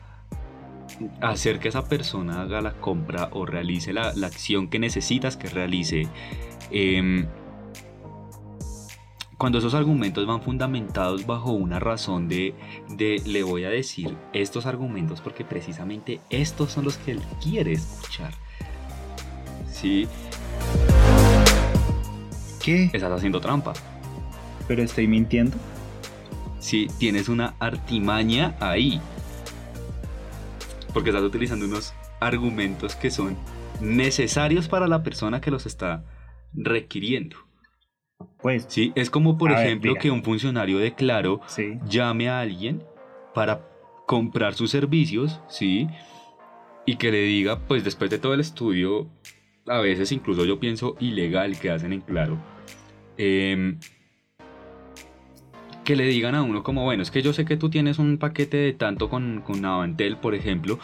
hacer 1.22 1.60
que 1.60 1.70
esa 1.70 1.88
persona 1.88 2.42
haga 2.42 2.62
la 2.62 2.74
compra 2.74 3.30
o 3.32 3.46
realice 3.46 3.94
la, 3.94 4.10
acción 4.24 4.70
que 4.70 4.80
necesitas 4.80 5.38
que 5.38 5.48
realice, 5.48 6.08
em, 6.72 7.28
cuando 9.38 9.58
esos 9.58 9.74
argumentos 9.74 10.26
van 10.26 10.42
fundamentados 10.42 11.26
bajo 11.26 11.52
una 11.52 11.80
razón 11.80 12.28
de, 12.28 12.56
de, 12.90 13.22
le 13.26 13.44
voy 13.44 13.66
a 13.66 13.70
decir 13.70 14.16
estos 14.34 14.66
argumentos 14.66 15.22
porque 15.22 15.44
precisamente 15.44 16.22
estos 16.30 16.72
son 16.72 16.86
los 16.86 16.98
que 16.98 17.12
él 17.12 17.22
quiere 17.42 17.74
escuchar. 17.74 18.34
¿Sí? 19.70 20.08
¿Qué? 22.64 22.90
Estás 22.94 23.12
haciendo 23.12 23.42
trampa. 23.42 23.74
¿Pero 24.68 24.82
estoy 24.82 25.08
mintiendo? 25.08 25.58
Sí, 26.60 26.88
tienes 26.98 27.30
una 27.30 27.56
artimaña 27.60 28.56
ahí 28.60 29.00
porque 30.96 31.10
estás 31.10 31.24
utilizando 31.24 31.66
unos 31.66 31.94
argumentos 32.22 32.96
que 32.96 33.12
son 33.12 33.36
necesarios 33.82 34.70
para 34.70 34.88
la 34.88 35.04
persona 35.04 35.42
que 35.42 35.52
los 35.52 35.66
está 35.66 36.06
requiriendo. 36.54 37.36
Pues. 38.42 38.66
Sí, 38.68 38.92
es 38.96 39.10
como 39.10 39.38
por 39.38 39.52
ejemplo 39.52 39.96
que 39.96 40.12
un 40.12 40.24
funcionario 40.24 40.78
de 40.78 40.94
Claro 40.94 41.42
llame 41.88 42.30
a 42.30 42.40
alguien 42.40 42.84
para 43.34 43.68
comprar 44.06 44.54
sus 44.54 44.72
servicios, 44.72 45.42
¿sí? 45.48 45.88
Y 46.86 46.98
que 46.98 47.12
le 47.12 47.22
diga, 47.22 47.60
pues 47.68 47.84
después 47.84 48.10
de 48.10 48.20
todo 48.20 48.34
el 48.34 48.40
estudio, 48.40 49.08
a 49.66 49.80
veces 49.80 50.12
incluso 50.12 50.46
yo 50.46 50.60
pienso 50.60 50.96
ilegal 51.00 51.60
que 51.60 51.72
hacen 51.72 51.92
en 51.92 52.02
Claro, 52.02 52.38
eh, 53.18 53.76
que 55.86 55.96
le 55.96 56.06
digan 56.06 56.36
a 56.36 56.42
uno 56.42 56.64
como, 56.64 56.84
bueno, 56.84 57.04
es 57.04 57.12
que 57.12 57.22
yo 57.22 57.32
sé 57.32 57.46
que 57.46 57.58
tú 57.58 57.70
tienes 57.70 58.00
un 58.00 58.18
paquete 58.18 58.58
de 58.58 58.74
tanto 58.74 59.10
con, 59.10 59.42
con 59.42 59.64
Avantel, 59.64 60.18
por 60.18 60.36
ejemplo, 60.36 60.80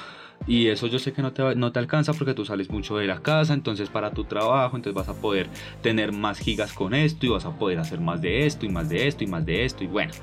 y 0.47 0.67
eso 0.67 0.87
yo 0.87 0.99
sé 0.99 1.13
que 1.13 1.21
no 1.21 1.33
te, 1.33 1.55
no 1.55 1.71
te 1.71 1.79
alcanza 1.79 2.13
porque 2.13 2.33
tú 2.33 2.45
sales 2.45 2.69
mucho 2.69 2.97
de 2.97 3.07
la 3.07 3.21
casa, 3.21 3.53
entonces 3.53 3.89
para 3.89 4.11
tu 4.11 4.23
trabajo, 4.23 4.75
entonces 4.75 4.95
vas 4.95 5.09
a 5.09 5.19
poder 5.19 5.47
tener 5.81 6.11
más 6.11 6.39
gigas 6.39 6.73
con 6.73 6.93
esto 6.93 7.25
y 7.25 7.29
vas 7.29 7.45
a 7.45 7.57
poder 7.57 7.79
hacer 7.79 7.99
más 7.99 8.21
de 8.21 8.45
esto 8.45 8.65
y 8.65 8.69
más 8.69 8.89
de 8.89 9.07
esto 9.07 9.23
y 9.23 9.27
más 9.27 9.45
de 9.45 9.65
esto 9.65 9.83
y 9.83 9.87
bueno. 9.87 10.13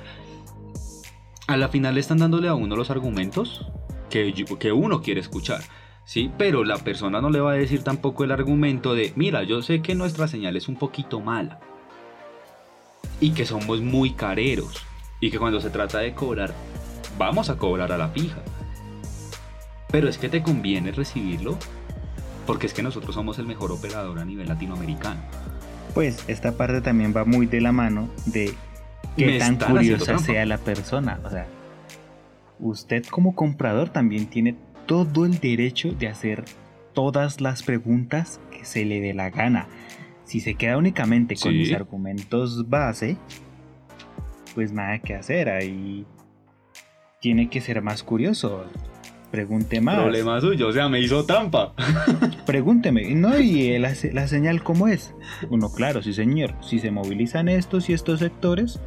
A 1.47 1.57
la 1.57 1.69
final 1.69 1.97
están 1.97 2.19
dándole 2.19 2.49
a 2.49 2.55
uno 2.55 2.77
los 2.77 2.91
argumentos 2.91 3.67
que, 4.11 4.35
que 4.59 4.73
uno 4.73 5.01
quiere 5.01 5.21
escuchar. 5.21 5.63
¿sí? 6.05 6.31
Pero 6.37 6.65
la 6.65 6.79
persona 6.79 7.21
no 7.21 7.31
le 7.31 7.41
va 7.41 7.53
a 7.53 7.55
decir 7.55 7.83
tampoco 7.83 8.25
el 8.25 8.33
argumento 8.33 8.95
de, 8.95 9.13
mira, 9.17 9.45
yo 9.45 9.63
sé 9.63 9.81
que 9.81 9.95
nuestra 9.95 10.29
señal 10.29 10.57
es 10.57 10.69
un 10.69 10.77
poquito 10.77 11.21
mala, 11.21 11.61
y 13.21 13.31
que 13.31 13.47
somos 13.47 13.81
muy 13.81 14.13
careros 14.13 14.85
y 15.21 15.31
que 15.31 15.39
cuando 15.39 15.61
se 15.61 15.71
trata 15.71 15.99
de 15.99 16.15
cobrar, 16.15 16.55
vamos 17.19 17.51
a 17.51 17.57
cobrar 17.57 17.93
a 17.93 17.99
la 17.99 18.09
fija. 18.09 18.39
Pero 19.91 20.09
es 20.09 20.19
que 20.19 20.29
te 20.29 20.43
conviene 20.43 20.93
recibirlo 20.93 21.59
porque 22.47 22.67
es 22.67 22.73
que 22.73 22.83
nosotros 22.83 23.15
somos 23.15 23.39
el 23.39 23.47
mejor 23.47 23.73
operador 23.73 24.19
a 24.19 24.25
nivel 24.25 24.49
latinoamericano. 24.49 25.21
Pues 25.95 26.25
esta 26.29 26.53
parte 26.53 26.81
también 26.81 27.15
va 27.15 27.25
muy 27.25 27.47
de 27.47 27.61
la 27.61 27.73
mano 27.73 28.09
de 28.27 28.55
que 29.17 29.39
tan 29.39 29.57
curiosa 29.57 30.19
sea 30.19 30.47
la 30.47 30.59
persona. 30.59 31.21
O 31.25 31.31
sea, 31.31 31.47
usted 32.59 33.05
como 33.05 33.35
comprador 33.35 33.91
también 33.91 34.27
tiene 34.27 34.57
todo 34.87 35.27
el 35.27 35.39
derecho 35.41 35.93
de 35.93 36.09
hacer 36.09 36.45
todas 36.95 37.41
las 37.41 37.63
preguntas 37.63 38.41
que 38.51 38.65
se 38.65 38.85
le 38.85 39.01
dé 39.01 39.13
la 39.13 39.31
gana. 39.31 39.67
Si 40.25 40.41
se 40.41 40.55
queda 40.55 40.77
únicamente 40.79 41.37
con 41.37 41.53
mis 41.53 41.73
argumentos 41.73 42.69
base, 42.69 43.17
pues 44.55 44.73
nada 44.73 44.99
que 45.01 45.15
hacer. 45.15 45.49
Ahí 45.49 46.07
tiene 47.21 47.51
que 47.51 47.61
ser 47.61 47.83
más 47.83 48.03
curioso. 48.03 48.65
Pregunte 49.31 49.81
más. 49.81 49.97
Problema 49.97 50.41
suyo, 50.41 50.69
o 50.69 50.73
sea, 50.73 50.89
me 50.89 51.01
hizo 51.01 51.25
trampa. 51.25 51.75
Pregúnteme, 52.47 53.15
¿no? 53.15 53.39
¿Y 53.39 53.79
la, 53.79 53.93
la 54.13 54.29
señal 54.29 54.63
cómo 54.63 54.89
es? 54.89 55.15
Uno, 55.51 55.71
claro, 55.71 56.03
sí 56.03 56.13
señor. 56.13 56.55
Si 56.63 56.79
se 56.79 56.91
movilizan 56.91 57.49
estos 57.49 57.91
y 57.91 57.93
estos 57.93 58.21
sectores, 58.21 58.81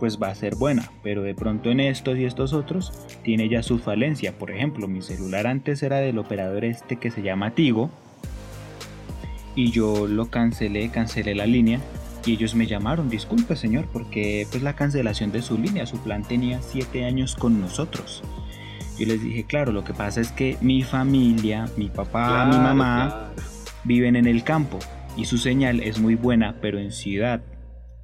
pues 0.00 0.20
va 0.20 0.28
a 0.28 0.34
ser 0.34 0.56
buena, 0.56 0.90
pero 1.04 1.22
de 1.22 1.34
pronto 1.34 1.70
en 1.70 1.78
estos 1.78 2.18
y 2.18 2.24
estos 2.24 2.52
otros 2.52 2.92
tiene 3.22 3.48
ya 3.48 3.62
su 3.62 3.78
falencia. 3.78 4.32
Por 4.32 4.50
ejemplo, 4.50 4.88
mi 4.88 5.00
celular 5.00 5.46
antes 5.46 5.82
era 5.82 5.98
del 5.98 6.18
operador 6.18 6.64
este 6.64 6.96
que 6.96 7.12
se 7.12 7.22
llama 7.22 7.52
Tigo, 7.52 7.90
y 9.54 9.70
yo 9.70 10.06
lo 10.06 10.30
cancelé, 10.30 10.88
cancelé 10.90 11.34
la 11.34 11.46
línea 11.46 11.80
y 12.24 12.32
ellos 12.32 12.54
me 12.54 12.66
llamaron, 12.66 13.10
disculpe 13.10 13.56
señor, 13.56 13.86
porque 13.92 14.46
pues 14.50 14.62
la 14.62 14.74
cancelación 14.74 15.32
de 15.32 15.42
su 15.42 15.58
línea, 15.58 15.86
su 15.86 15.98
plan 15.98 16.22
tenía 16.22 16.60
7 16.62 17.04
años 17.04 17.34
con 17.34 17.60
nosotros. 17.60 18.22
Yo 18.98 19.06
les 19.06 19.22
dije, 19.22 19.44
claro, 19.44 19.72
lo 19.72 19.84
que 19.84 19.94
pasa 19.94 20.20
es 20.20 20.32
que 20.32 20.56
mi 20.60 20.82
familia, 20.82 21.66
mi 21.76 21.88
papá, 21.88 22.46
mi 22.46 22.56
mamá 22.56 23.32
viven 23.84 24.16
en 24.16 24.26
el 24.26 24.44
campo 24.44 24.78
y 25.16 25.24
su 25.24 25.38
señal 25.38 25.80
es 25.80 25.98
muy 25.98 26.14
buena, 26.14 26.56
pero 26.60 26.78
en 26.78 26.92
ciudad, 26.92 27.42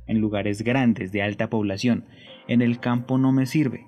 en 0.07 0.19
lugares 0.19 0.63
grandes 0.63 1.13
de 1.13 1.23
alta 1.23 1.51
población, 1.51 2.07
en 2.49 2.63
el 2.63 2.81
campo 2.81 3.19
no 3.19 3.33
me 3.33 3.47
sirve. 3.47 3.87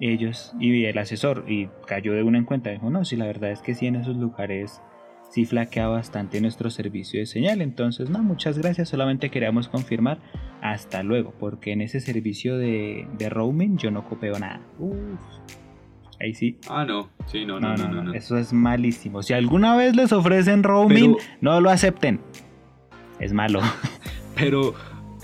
Ellos 0.00 0.54
y 0.60 0.84
el 0.84 0.98
asesor 0.98 1.44
y 1.48 1.68
cayó 1.86 2.12
de 2.12 2.22
una 2.22 2.38
en 2.38 2.44
cuenta, 2.44 2.70
dijo, 2.70 2.90
no, 2.90 3.04
si 3.04 3.16
la 3.16 3.26
verdad 3.26 3.50
es 3.50 3.60
que 3.60 3.74
sí 3.74 3.86
en 3.86 3.96
esos 3.96 4.16
lugares 4.16 4.82
sí 5.34 5.44
flaquea 5.46 5.88
bastante 5.88 6.40
nuestro 6.40 6.70
servicio 6.70 7.18
de 7.18 7.26
señal. 7.26 7.60
Entonces, 7.60 8.08
no, 8.08 8.20
muchas 8.20 8.56
gracias, 8.56 8.88
solamente 8.88 9.30
queríamos 9.30 9.68
confirmar. 9.68 10.20
Hasta 10.62 11.02
luego, 11.02 11.34
porque 11.40 11.72
en 11.72 11.80
ese 11.80 11.98
servicio 11.98 12.56
de, 12.56 13.08
roaming 13.30 13.76
yo 13.76 13.90
no 13.90 14.08
copio 14.08 14.38
nada. 14.38 14.60
Ahí 16.20 16.34
sí. 16.34 16.58
Ah, 16.68 16.84
no. 16.84 17.10
Sí, 17.26 17.44
no 17.44 17.58
no, 17.58 17.76
no, 17.76 17.88
no, 17.88 18.14
Eso 18.14 18.38
es 18.38 18.52
malísimo. 18.52 19.24
Si 19.24 19.32
alguna 19.32 19.74
vez 19.74 19.96
les 19.96 20.12
ofrecen 20.12 20.62
roaming, 20.62 21.16
no 21.40 21.60
lo 21.60 21.68
acepten. 21.68 22.20
Es 23.18 23.32
malo. 23.32 23.60
Pero 24.36 24.74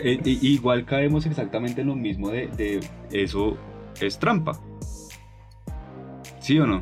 eh, 0.01 0.21
igual 0.25 0.87
caemos 0.87 1.25
exactamente 1.25 1.83
en 1.83 1.87
lo 1.87 1.95
mismo 1.95 2.31
de, 2.31 2.49
de 2.49 2.81
eso 3.13 3.57
es 4.01 4.19
trampa. 4.19 4.61
¿Sí 6.41 6.59
o 6.59 6.67
no? 6.67 6.81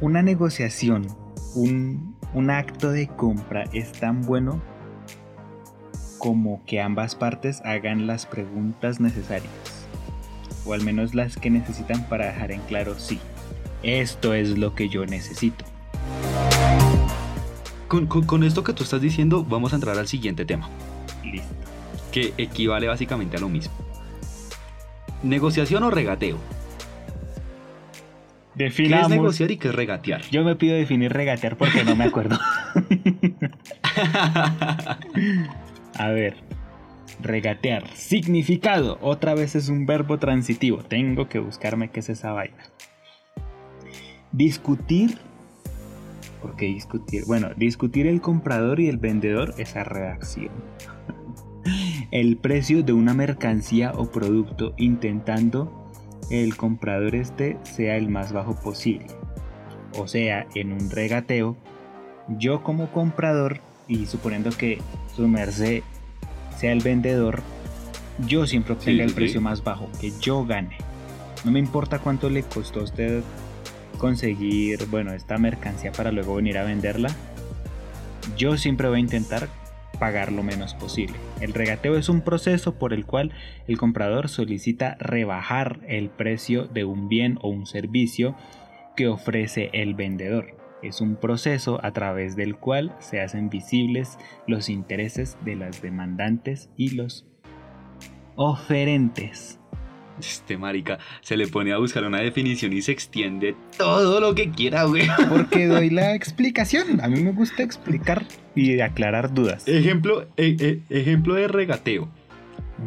Una 0.00 0.22
negociación 0.22 1.06
un, 1.54 2.16
acto 2.50 2.90
de 2.90 3.08
compra 3.08 3.64
es 3.72 3.92
tan 3.92 4.22
bueno 4.22 4.60
como 6.18 6.62
que 6.66 6.80
ambas 6.80 7.14
partes 7.14 7.60
hagan 7.64 8.06
las 8.06 8.26
preguntas 8.26 9.00
necesarias, 9.00 9.52
o 10.66 10.72
al 10.72 10.82
menos 10.82 11.14
las 11.14 11.36
que 11.36 11.50
necesitan 11.50 12.08
para 12.08 12.26
dejar 12.26 12.50
en 12.50 12.60
claro 12.62 12.98
sí, 12.98 13.20
esto 13.82 14.34
es 14.34 14.58
lo 14.58 14.74
que 14.74 14.88
yo 14.88 15.06
necesito. 15.06 15.64
Con, 17.86 18.42
esto 18.42 18.64
que 18.64 18.74
tú 18.74 18.82
estás 18.82 19.00
diciendo, 19.00 19.44
vamos 19.44 19.72
a 19.72 19.76
entrar 19.76 19.98
al 19.98 20.08
siguiente 20.08 20.44
tema. 20.44 20.68
Listo. 21.24 21.48
Que 22.12 22.34
equivale 22.36 22.86
básicamente 22.86 23.38
a 23.38 23.40
lo 23.40 23.48
mismo. 23.48 23.72
¿Negociación 25.22 25.82
o 25.84 25.90
regateo? 25.90 26.36
Definamos. 28.58 29.06
¿Qué 29.06 29.14
es 29.14 29.20
negociar 29.20 29.50
y 29.52 29.56
qué 29.56 29.68
es 29.68 29.74
regatear? 29.74 30.22
Yo 30.32 30.42
me 30.42 30.56
pido 30.56 30.74
definir 30.74 31.12
regatear 31.12 31.56
porque 31.56 31.84
no 31.84 31.94
me 31.94 32.04
acuerdo. 32.04 32.34
A 35.94 36.08
ver. 36.08 36.34
Regatear. 37.22 37.86
Significado. 37.94 38.98
Otra 39.00 39.34
vez 39.34 39.54
es 39.54 39.68
un 39.68 39.86
verbo 39.86 40.18
transitivo. 40.18 40.78
Tengo 40.78 41.28
que 41.28 41.38
buscarme 41.38 41.90
qué 41.90 42.00
es 42.00 42.08
esa 42.08 42.32
vaina. 42.32 42.64
Discutir. 44.32 45.18
¿Por 46.42 46.56
qué 46.56 46.66
discutir? 46.66 47.24
Bueno, 47.26 47.50
discutir 47.56 48.08
el 48.08 48.20
comprador 48.20 48.80
y 48.80 48.88
el 48.88 48.96
vendedor, 48.96 49.54
esa 49.58 49.84
redacción. 49.84 50.50
El 52.10 52.38
precio 52.38 52.82
de 52.82 52.92
una 52.92 53.12
mercancía 53.12 53.92
o 53.94 54.10
producto 54.10 54.74
intentando 54.78 55.77
el 56.30 56.56
comprador 56.56 57.14
este 57.14 57.58
sea 57.62 57.96
el 57.96 58.08
más 58.08 58.32
bajo 58.32 58.54
posible. 58.54 59.06
O 59.98 60.06
sea, 60.06 60.46
en 60.54 60.72
un 60.72 60.90
regateo, 60.90 61.56
yo 62.28 62.62
como 62.62 62.92
comprador, 62.92 63.60
y 63.86 64.06
suponiendo 64.06 64.50
que 64.50 64.80
su 65.16 65.26
merced 65.26 65.82
sea 66.56 66.72
el 66.72 66.80
vendedor, 66.80 67.42
yo 68.26 68.46
siempre 68.46 68.74
obtenga 68.74 69.04
el 69.04 69.14
precio 69.14 69.40
más 69.40 69.64
bajo, 69.64 69.88
que 70.00 70.12
yo 70.20 70.44
gane. 70.44 70.76
No 71.44 71.52
me 71.52 71.58
importa 71.58 72.00
cuánto 72.00 72.28
le 72.28 72.42
costó 72.42 72.80
a 72.80 72.84
usted 72.84 73.22
conseguir, 73.98 74.86
bueno, 74.86 75.12
esta 75.12 75.38
mercancía 75.38 75.92
para 75.92 76.12
luego 76.12 76.34
venir 76.34 76.58
a 76.58 76.64
venderla. 76.64 77.08
Yo 78.36 78.56
siempre 78.58 78.88
voy 78.88 78.98
a 78.98 79.00
intentar 79.00 79.48
pagar 79.98 80.32
lo 80.32 80.42
menos 80.42 80.74
posible. 80.74 81.16
El 81.40 81.54
regateo 81.54 81.96
es 81.96 82.08
un 82.08 82.20
proceso 82.20 82.74
por 82.74 82.92
el 82.92 83.06
cual 83.06 83.32
el 83.66 83.78
comprador 83.78 84.28
solicita 84.28 84.96
rebajar 84.98 85.80
el 85.86 86.10
precio 86.10 86.66
de 86.66 86.84
un 86.84 87.08
bien 87.08 87.38
o 87.42 87.48
un 87.48 87.66
servicio 87.66 88.34
que 88.96 89.08
ofrece 89.08 89.70
el 89.72 89.94
vendedor. 89.94 90.56
Es 90.82 91.00
un 91.00 91.16
proceso 91.16 91.80
a 91.84 91.92
través 91.92 92.36
del 92.36 92.56
cual 92.56 92.94
se 93.00 93.20
hacen 93.20 93.50
visibles 93.50 94.18
los 94.46 94.68
intereses 94.68 95.36
de 95.44 95.56
las 95.56 95.82
demandantes 95.82 96.70
y 96.76 96.90
los 96.90 97.26
oferentes. 98.36 99.57
Este 100.20 100.56
marica 100.56 100.98
se 101.20 101.36
le 101.36 101.48
pone 101.48 101.72
a 101.72 101.78
buscar 101.78 102.04
una 102.04 102.18
definición 102.18 102.72
y 102.72 102.82
se 102.82 102.92
extiende 102.92 103.54
todo 103.76 104.20
lo 104.20 104.34
que 104.34 104.50
quiera, 104.50 104.84
güey. 104.84 105.08
Porque 105.28 105.66
doy 105.66 105.90
la 105.90 106.14
explicación. 106.14 107.00
A 107.00 107.08
mí 107.08 107.20
me 107.22 107.32
gusta 107.32 107.62
explicar 107.62 108.24
y 108.54 108.80
aclarar 108.80 109.32
dudas. 109.32 109.66
Ejemplo, 109.68 110.26
e, 110.36 110.56
e, 110.90 110.98
ejemplo 110.98 111.34
de 111.34 111.48
regateo. 111.48 112.08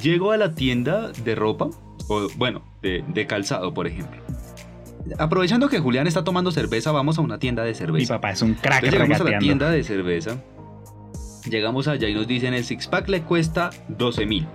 Llego 0.01 0.31
a 0.31 0.37
la 0.37 0.55
tienda 0.55 1.11
de 1.11 1.35
ropa, 1.35 1.69
o 2.07 2.29
bueno, 2.37 2.63
de, 2.81 3.27
calzado, 3.27 3.73
por 3.73 3.87
ejemplo. 3.87 4.21
Aprovechando 5.17 5.67
que 5.67 5.79
Julián 5.79 6.07
está 6.07 6.23
tomando 6.23 6.51
cerveza, 6.51 6.91
vamos 6.91 7.17
a 7.17 7.21
una 7.21 7.39
tienda 7.39 7.63
de 7.63 7.73
cerveza. 7.73 8.13
Mi 8.13 8.17
papá 8.17 8.31
es 8.31 8.41
un 8.41 8.53
crack 8.53 8.83
Entonces, 8.83 8.91
Llegamos 8.91 9.21
a 9.21 9.31
la 9.31 9.39
tienda 9.39 9.69
de 9.69 9.83
cerveza. 9.83 10.37
Llegamos 11.49 11.87
allá 11.87 12.07
y 12.07 12.13
nos 12.13 12.27
dicen 12.27 12.53
el 12.53 12.63
six 12.63 12.87
pack 12.87 13.09
le 13.09 13.21
cuesta 13.23 13.71
12 13.89 14.25
mil. 14.25 14.47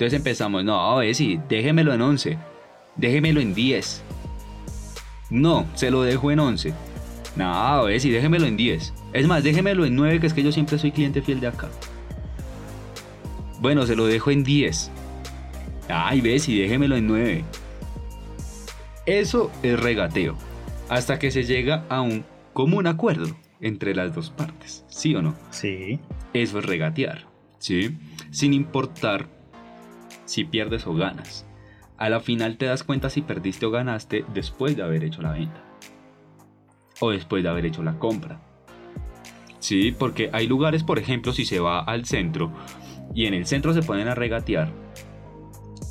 Entonces 0.00 0.16
empezamos, 0.16 0.64
no, 0.64 0.80
a 0.80 0.98
ver 0.98 1.14
si, 1.14 1.38
déjemelo 1.46 1.92
en 1.92 2.00
11, 2.00 2.38
déjemelo 2.96 3.38
en 3.38 3.52
10. 3.52 4.02
No, 5.28 5.66
se 5.74 5.90
lo 5.90 6.00
dejo 6.00 6.30
en 6.30 6.40
11. 6.40 6.72
No, 7.36 7.54
a 7.54 7.82
ver 7.82 8.00
si, 8.00 8.08
déjemelo 8.08 8.46
en 8.46 8.56
10. 8.56 8.94
Es 9.12 9.26
más, 9.26 9.44
déjemelo 9.44 9.84
en 9.84 9.94
9, 9.96 10.20
que 10.20 10.26
es 10.26 10.32
que 10.32 10.42
yo 10.42 10.52
siempre 10.52 10.78
soy 10.78 10.90
cliente 10.90 11.20
fiel 11.20 11.40
de 11.40 11.48
acá. 11.48 11.68
Bueno, 13.60 13.84
se 13.84 13.94
lo 13.94 14.06
dejo 14.06 14.30
en 14.30 14.42
10. 14.42 14.90
Ay, 15.90 16.22
ves, 16.22 16.48
y 16.48 16.58
déjemelo 16.58 16.96
en 16.96 17.06
9. 17.06 17.44
Eso 19.04 19.52
es 19.62 19.78
regateo. 19.78 20.34
Hasta 20.88 21.18
que 21.18 21.30
se 21.30 21.44
llega 21.44 21.84
a 21.90 22.00
un 22.00 22.24
común 22.54 22.86
acuerdo 22.86 23.36
entre 23.60 23.94
las 23.94 24.14
dos 24.14 24.30
partes. 24.30 24.82
¿Sí 24.88 25.14
o 25.14 25.20
no? 25.20 25.34
Sí. 25.50 26.00
Eso 26.32 26.58
es 26.58 26.64
regatear. 26.64 27.26
¿Sí? 27.58 27.98
Sin 28.30 28.54
importar 28.54 29.39
si 30.30 30.44
pierdes 30.44 30.86
o 30.86 30.94
ganas. 30.94 31.44
A 31.98 32.08
la 32.08 32.20
final 32.20 32.56
te 32.56 32.66
das 32.66 32.84
cuenta 32.84 33.10
si 33.10 33.20
perdiste 33.20 33.66
o 33.66 33.70
ganaste 33.72 34.24
después 34.32 34.76
de 34.76 34.84
haber 34.84 35.02
hecho 35.02 35.22
la 35.22 35.32
venta. 35.32 35.64
O 37.00 37.10
después 37.10 37.42
de 37.42 37.48
haber 37.48 37.66
hecho 37.66 37.82
la 37.82 37.98
compra. 37.98 38.40
Sí, 39.58 39.90
porque 39.90 40.30
hay 40.32 40.46
lugares, 40.46 40.84
por 40.84 41.00
ejemplo, 41.00 41.32
si 41.32 41.44
se 41.44 41.58
va 41.58 41.80
al 41.80 42.04
centro 42.04 42.52
y 43.12 43.26
en 43.26 43.34
el 43.34 43.44
centro 43.44 43.74
se 43.74 43.82
ponen 43.82 44.06
a 44.06 44.14
regatear, 44.14 44.70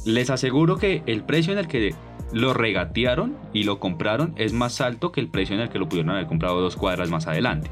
les 0.06 0.30
aseguro 0.30 0.78
que 0.78 1.04
el 1.06 1.24
precio 1.26 1.52
en 1.52 1.60
el 1.60 1.68
que 1.68 1.94
lo 2.32 2.54
regatearon 2.54 3.36
y 3.52 3.64
lo 3.64 3.80
compraron 3.80 4.34
es 4.38 4.54
más 4.54 4.80
alto 4.80 5.12
que 5.12 5.20
el 5.20 5.28
precio 5.28 5.56
en 5.56 5.62
el 5.62 5.70
que 5.70 5.80
lo 5.80 5.90
pudieron 5.90 6.12
haber 6.12 6.28
comprado 6.28 6.62
dos 6.62 6.78
cuadras 6.78 7.10
más 7.10 7.28
adelante. 7.28 7.70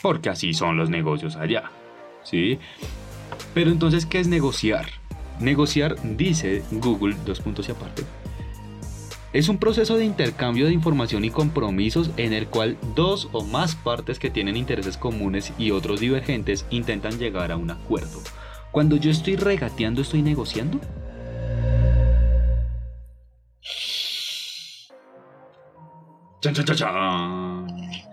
Porque 0.00 0.30
así 0.30 0.54
son 0.54 0.76
los 0.76 0.90
negocios 0.90 1.34
allá. 1.34 1.70
¿Sí? 2.22 2.60
Pero 3.54 3.70
entonces, 3.70 4.06
¿qué 4.06 4.20
es 4.20 4.28
negociar? 4.28 4.86
Negociar, 5.40 5.96
dice 6.16 6.62
Google, 6.70 7.16
dos 7.24 7.40
puntos 7.40 7.68
y 7.68 7.72
aparte, 7.72 8.04
es 9.32 9.48
un 9.48 9.56
proceso 9.56 9.96
de 9.96 10.04
intercambio 10.04 10.66
de 10.66 10.74
información 10.74 11.24
y 11.24 11.30
compromisos 11.30 12.10
en 12.18 12.34
el 12.34 12.48
cual 12.48 12.76
dos 12.94 13.30
o 13.32 13.42
más 13.42 13.74
partes 13.74 14.18
que 14.18 14.30
tienen 14.30 14.58
intereses 14.58 14.98
comunes 14.98 15.52
y 15.56 15.70
otros 15.70 16.00
divergentes 16.00 16.66
intentan 16.70 17.18
llegar 17.18 17.50
a 17.50 17.56
un 17.56 17.70
acuerdo. 17.70 18.20
Cuando 18.72 18.96
yo 18.96 19.10
estoy 19.10 19.36
regateando, 19.36 20.02
¿estoy 20.02 20.20
negociando? 20.22 20.80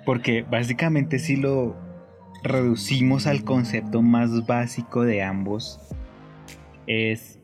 Porque 0.06 0.44
básicamente 0.44 1.20
si 1.20 1.36
lo 1.36 1.89
reducimos 2.44 3.28
al 3.28 3.44
concepto 3.44 4.02
más 4.02 4.46
básico 4.46 5.04
de 5.04 5.24
ambos, 5.24 5.80
es 6.88 7.40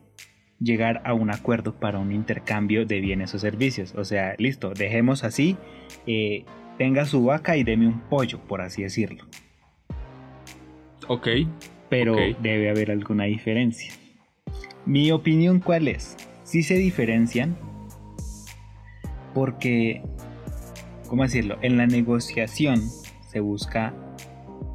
llegar 0.60 1.01
a 1.05 1.13
un 1.13 1.31
acuerdo 1.31 1.75
para 1.75 1.99
un 1.99 2.12
intercambio 2.12 2.86
de 2.86 2.99
bienes 2.99 3.34
o 3.36 3.39
servicios. 3.39 3.93
O 3.95 4.05
sea, 4.05 4.36
listo, 4.38 4.73
dejemos 4.73 5.23
así, 5.23 5.58
eh, 6.08 6.45
tenga 6.77 7.05
su 7.05 7.23
vaca 7.23 7.58
y 7.58 7.63
deme 7.63 7.88
un 7.88 8.01
pollo, 8.01 8.39
por 8.39 8.62
así 8.62 8.84
decirlo. 8.84 9.25
Ok. 11.08 11.27
Pero 11.89 12.15
debe 12.41 12.69
haber 12.69 12.89
alguna 12.89 13.25
diferencia. 13.25 13.93
Mi 14.86 15.12
opinión 15.12 15.60
cuál 15.60 15.88
es? 15.88 16.17
Si 16.43 16.63
se 16.63 16.75
diferencian 16.75 17.55
porque, 19.34 20.01
¿cómo 21.08 21.23
decirlo? 21.23 21.58
En 21.62 21.77
la 21.77 21.86
negociación 21.86 22.81
se 23.29 23.39
busca 23.39 23.93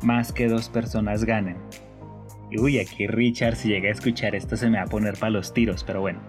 más 0.03 0.33
que 0.33 0.49
dos 0.49 0.69
personas 0.69 1.25
ganen. 1.25 1.57
Y 2.51 2.59
uy, 2.59 2.79
aquí 2.79 3.07
Richard, 3.07 3.57
si 3.57 3.69
llega 3.69 3.89
a 3.89 3.93
escuchar 3.93 4.35
esto, 4.35 4.57
se 4.57 4.69
me 4.69 4.79
va 4.79 4.85
a 4.85 4.87
poner 4.87 5.17
para 5.17 5.31
los 5.31 5.55
tiros, 5.55 5.85
pero 5.85 6.01
bueno. 6.01 6.21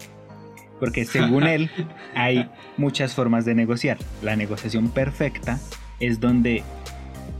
Porque 0.79 1.05
según 1.05 1.43
él, 1.43 1.69
hay 2.15 2.49
muchas 2.77 3.13
formas 3.13 3.45
de 3.45 3.55
negociar. 3.55 3.97
La 4.21 4.35
negociación 4.35 4.89
perfecta 4.89 5.59
es 5.99 6.19
donde 6.19 6.63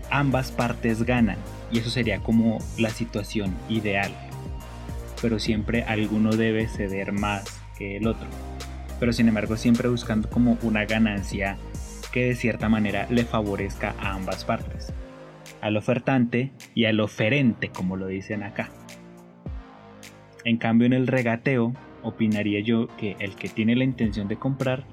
ambas 0.10 0.52
partes 0.52 1.04
ganan. 1.04 1.38
Y 1.72 1.80
eso 1.80 1.89
sería 1.89 2.20
como 2.20 2.60
la 2.78 2.89
situación 2.89 3.56
ideal. 3.70 4.12
Pero 5.22 5.39
siempre 5.39 5.84
alguno 5.84 6.32
debe 6.32 6.67
ceder 6.67 7.12
más 7.12 7.62
que 7.78 7.98
el 7.98 8.08
otro. 8.08 8.28
Pero 9.00 9.13
sin 9.13 9.28
embargo, 9.28 9.58
siempre 9.58 9.89
buscando 9.89 10.30
como 10.30 10.58
una 10.62 10.86
ganancia 10.86 11.58
que 12.12 12.26
de 12.26 12.36
cierta 12.36 12.70
manera 12.70 13.08
le 13.10 13.26
favorezca 13.26 13.96
a 14.00 14.13
ambas 14.13 14.44
partes, 14.44 14.94
al 15.62 15.78
ofertante 15.78 16.52
y 16.74 16.86
al 16.86 17.00
oferente, 17.00 17.69
como 17.69 17.95
lo 17.95 18.08
dicen 18.08 18.43
acá. 18.43 18.69
En 20.43 20.58
cambio, 20.58 20.88
en 20.88 20.93
el 20.93 21.08
regateo, 21.08 21.74
opinaría 22.04 22.62
yo 22.62 22.88
que 22.97 23.15
el 23.19 23.36
que 23.36 23.47
tiene 23.47 23.76
la 23.76 23.84
intención 23.84 24.28
de 24.28 24.38
comprar 24.38 24.86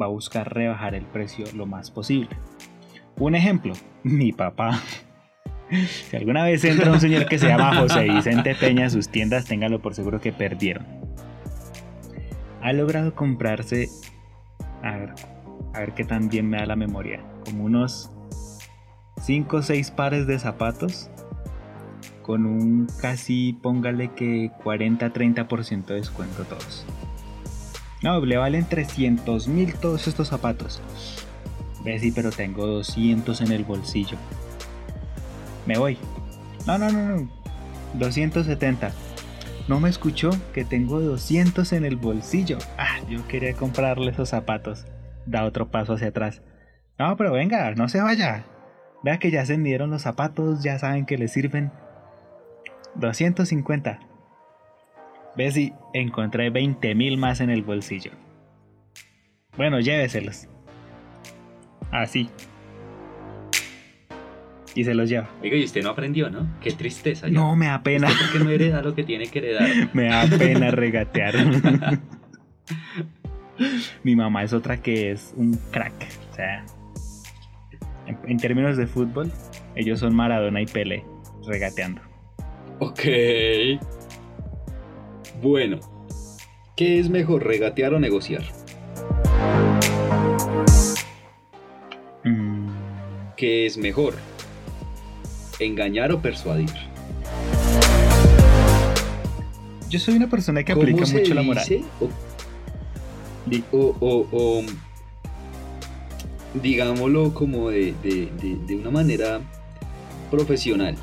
va 0.00 0.06
a 0.06 0.10
buscar 0.10 0.52
rebajar 0.52 0.94
el 0.94 1.04
precio 1.04 1.46
lo 1.54 1.66
más 1.66 1.90
posible. 1.90 2.30
Un 3.16 3.34
ejemplo, 3.34 3.74
mi 4.02 4.32
papá. 4.32 4.80
Si 5.70 6.16
alguna 6.16 6.44
vez 6.44 6.64
entra 6.64 6.90
un 6.90 7.00
señor 7.00 7.26
que 7.26 7.38
se 7.38 7.46
llama 7.46 7.76
José 7.76 8.04
Vicente 8.04 8.54
Peña 8.54 8.88
sus 8.88 9.10
tiendas, 9.10 9.44
téngalo 9.44 9.80
por 9.80 9.94
seguro 9.94 10.20
que 10.20 10.32
perdieron. 10.32 10.86
Ha 12.62 12.72
logrado 12.72 13.14
comprarse, 13.14 13.88
a 14.82 14.96
ver, 14.96 15.10
a 15.74 15.80
ver 15.80 15.92
qué 15.92 16.04
tan 16.04 16.28
bien 16.28 16.48
me 16.48 16.56
da 16.56 16.66
la 16.66 16.76
memoria, 16.76 17.22
como 17.44 17.64
unos 17.64 18.10
5 19.20 19.56
o 19.56 19.62
6 19.62 19.90
pares 19.90 20.26
de 20.26 20.38
zapatos 20.38 21.10
con 22.28 22.44
un 22.44 22.86
casi, 23.00 23.54
póngale 23.54 24.12
que 24.12 24.50
40-30% 24.62 25.86
de 25.86 25.94
descuento 25.94 26.44
todos. 26.44 26.84
No, 28.02 28.20
le 28.20 28.36
valen 28.36 28.66
300 28.66 29.48
mil 29.48 29.74
todos 29.74 30.06
estos 30.06 30.28
zapatos. 30.28 30.82
Ve, 31.84 31.98
sí, 31.98 32.12
pero 32.12 32.30
tengo 32.30 32.66
200 32.66 33.40
en 33.40 33.52
el 33.52 33.64
bolsillo. 33.64 34.18
Me 35.64 35.78
voy. 35.78 35.96
No, 36.66 36.76
no, 36.76 36.90
no, 36.90 37.16
no. 37.16 37.30
270. 37.94 38.92
No 39.66 39.80
me 39.80 39.88
escuchó 39.88 40.28
que 40.52 40.66
tengo 40.66 41.00
200 41.00 41.72
en 41.72 41.86
el 41.86 41.96
bolsillo. 41.96 42.58
Ah, 42.76 42.98
yo 43.08 43.26
quería 43.26 43.54
comprarle 43.54 44.10
esos 44.10 44.28
zapatos. 44.28 44.84
Da 45.24 45.44
otro 45.44 45.70
paso 45.70 45.94
hacia 45.94 46.08
atrás. 46.08 46.42
No, 46.98 47.16
pero 47.16 47.32
venga, 47.32 47.70
no 47.74 47.88
se 47.88 48.02
vaya. 48.02 48.44
Vea 49.02 49.18
que 49.18 49.30
ya 49.30 49.46
se 49.46 49.58
midieron 49.58 49.90
los 49.90 50.02
zapatos, 50.02 50.62
ya 50.62 50.78
saben 50.78 51.06
que 51.06 51.18
le 51.18 51.28
sirven. 51.28 51.70
250. 52.96 54.00
Ve 55.36 55.52
si 55.52 55.72
encontré 55.94 56.50
20 56.50 56.94
mil 56.94 57.16
más 57.16 57.40
en 57.40 57.50
el 57.50 57.62
bolsillo. 57.62 58.10
Bueno, 59.56 59.80
lléveselos. 59.80 60.48
Así. 61.90 62.28
Y 64.74 64.84
se 64.84 64.94
los 64.94 65.08
lleva. 65.08 65.28
Oiga, 65.42 65.56
y 65.56 65.64
usted 65.64 65.82
no 65.82 65.90
aprendió, 65.90 66.30
¿no? 66.30 66.46
Qué 66.60 66.72
tristeza. 66.72 67.28
No, 67.28 67.56
me 67.56 67.66
da 67.66 67.82
pena. 67.82 68.08
porque 68.08 68.44
no 68.44 68.50
hereda 68.50 68.82
lo 68.82 68.94
que 68.94 69.02
tiene 69.04 69.28
que 69.28 69.38
heredar. 69.38 69.68
me 69.92 70.08
da 70.08 70.26
pena 70.26 70.70
regatear. 70.70 71.34
Mi 74.04 74.14
mamá 74.14 74.44
es 74.44 74.52
otra 74.52 74.76
que 74.76 75.10
es 75.10 75.34
un 75.36 75.58
crack. 75.72 75.94
O 76.30 76.34
sea, 76.34 76.64
en 78.08 78.36
términos 78.38 78.76
de 78.76 78.86
fútbol, 78.86 79.32
ellos 79.74 80.00
son 80.00 80.14
Maradona 80.14 80.60
y 80.60 80.66
Pele 80.66 81.04
regateando. 81.46 82.00
Ok. 82.78 83.00
Bueno, 85.42 85.78
¿qué 86.76 86.98
es 86.98 87.08
mejor, 87.08 87.44
regatear 87.44 87.94
o 87.94 88.00
negociar? 88.00 88.42
Mm. 92.24 92.68
¿Qué 93.36 93.66
es 93.66 93.76
mejor? 93.76 94.14
¿Engañar 95.60 96.12
o 96.12 96.20
persuadir? 96.20 96.70
Yo 99.88 99.98
soy 99.98 100.16
una 100.16 100.28
persona 100.28 100.62
que 100.62 100.72
aplica 100.72 101.06
mucho 101.06 101.34
la 101.34 101.42
moral. 101.42 101.66
O, 103.72 103.96
o, 104.00 104.62
digámoslo 106.62 107.34
como 107.34 107.70
de 107.70 108.76
una 108.80 108.90
manera 108.90 109.40
profesional 110.30 110.96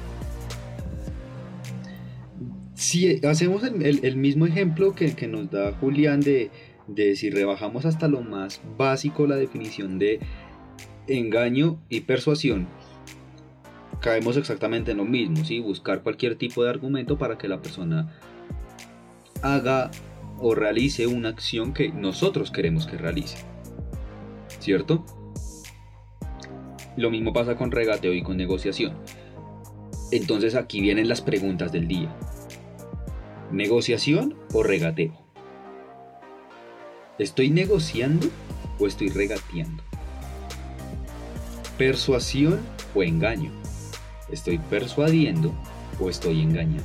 si 2.86 3.26
hacemos 3.26 3.64
el, 3.64 4.16
mismo 4.18 4.46
ejemplo 4.46 4.94
que, 4.94 5.28
nos 5.28 5.50
da 5.50 5.72
Julián 5.74 6.20
de, 6.20 6.52
si 7.16 7.30
rebajamos 7.30 7.86
hasta 7.86 8.08
lo 8.08 8.22
más 8.22 8.62
básico 8.78 9.26
la 9.28 9.38
definición 9.38 9.98
de 9.98 10.20
engaño 11.08 11.80
y 11.90 12.02
persuasión, 12.02 12.68
caemos 14.02 14.38
exactamente 14.38 14.92
en 14.92 14.98
lo 14.98 15.06
mismo, 15.06 15.44
¿sí? 15.46 15.60
buscar 15.60 16.04
cualquier 16.04 16.36
tipo 16.36 16.64
de 16.64 16.70
argumento 16.70 17.18
para 17.18 17.38
que 17.38 17.48
la 17.48 17.62
persona 17.62 18.14
haga 19.42 19.90
o 20.38 20.54
realice 20.54 21.08
una 21.08 21.30
acción 21.30 21.74
que 21.74 21.90
nosotros 21.90 22.52
queremos 22.52 22.86
que 22.86 22.98
realice. 22.98 23.38
¿Cierto? 24.60 25.06
Lo 26.98 27.10
mismo 27.10 27.34
pasa 27.34 27.56
con 27.56 27.72
regateo 27.72 28.14
y 28.14 28.24
con 28.24 28.38
negociación. 28.38 28.94
Entonces 30.12 30.56
aquí 30.56 30.82
vienen 30.82 31.10
las 31.10 31.22
preguntas 31.22 31.72
del 31.72 31.88
día. 31.88 32.16
¿Negociación 33.52 34.36
o 34.54 34.64
regateo? 34.64 35.14
¿Estoy 37.20 37.50
negociando 37.50 38.28
o 38.80 38.88
estoy 38.88 39.10
regateando? 39.10 39.84
¿Persuasión 41.78 42.60
o 42.94 43.04
engaño? 43.04 43.52
¿Estoy 44.32 44.58
persuadiendo 44.58 45.54
o 46.00 46.10
estoy 46.10 46.42
engañando? 46.42 46.84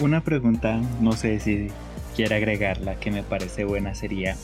Una 0.00 0.22
pregunta, 0.24 0.80
no 1.00 1.12
sé 1.12 1.38
si 1.38 1.68
quiere 2.16 2.34
agregarla, 2.34 2.98
que 2.98 3.10
me 3.10 3.22
parece 3.22 3.64
buena 3.64 3.94
sería, 3.94 4.36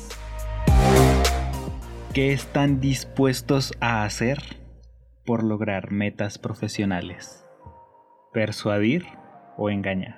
¿qué 2.12 2.33
están 2.33 2.81
dispuestos 2.81 3.73
a 3.81 4.05
hacer 4.05 4.38
por 5.25 5.42
lograr 5.44 5.90
metas 5.90 6.38
profesionales? 6.38 7.44
¿Persuadir 8.33 9.05
o 9.57 9.71
engañar? 9.71 10.16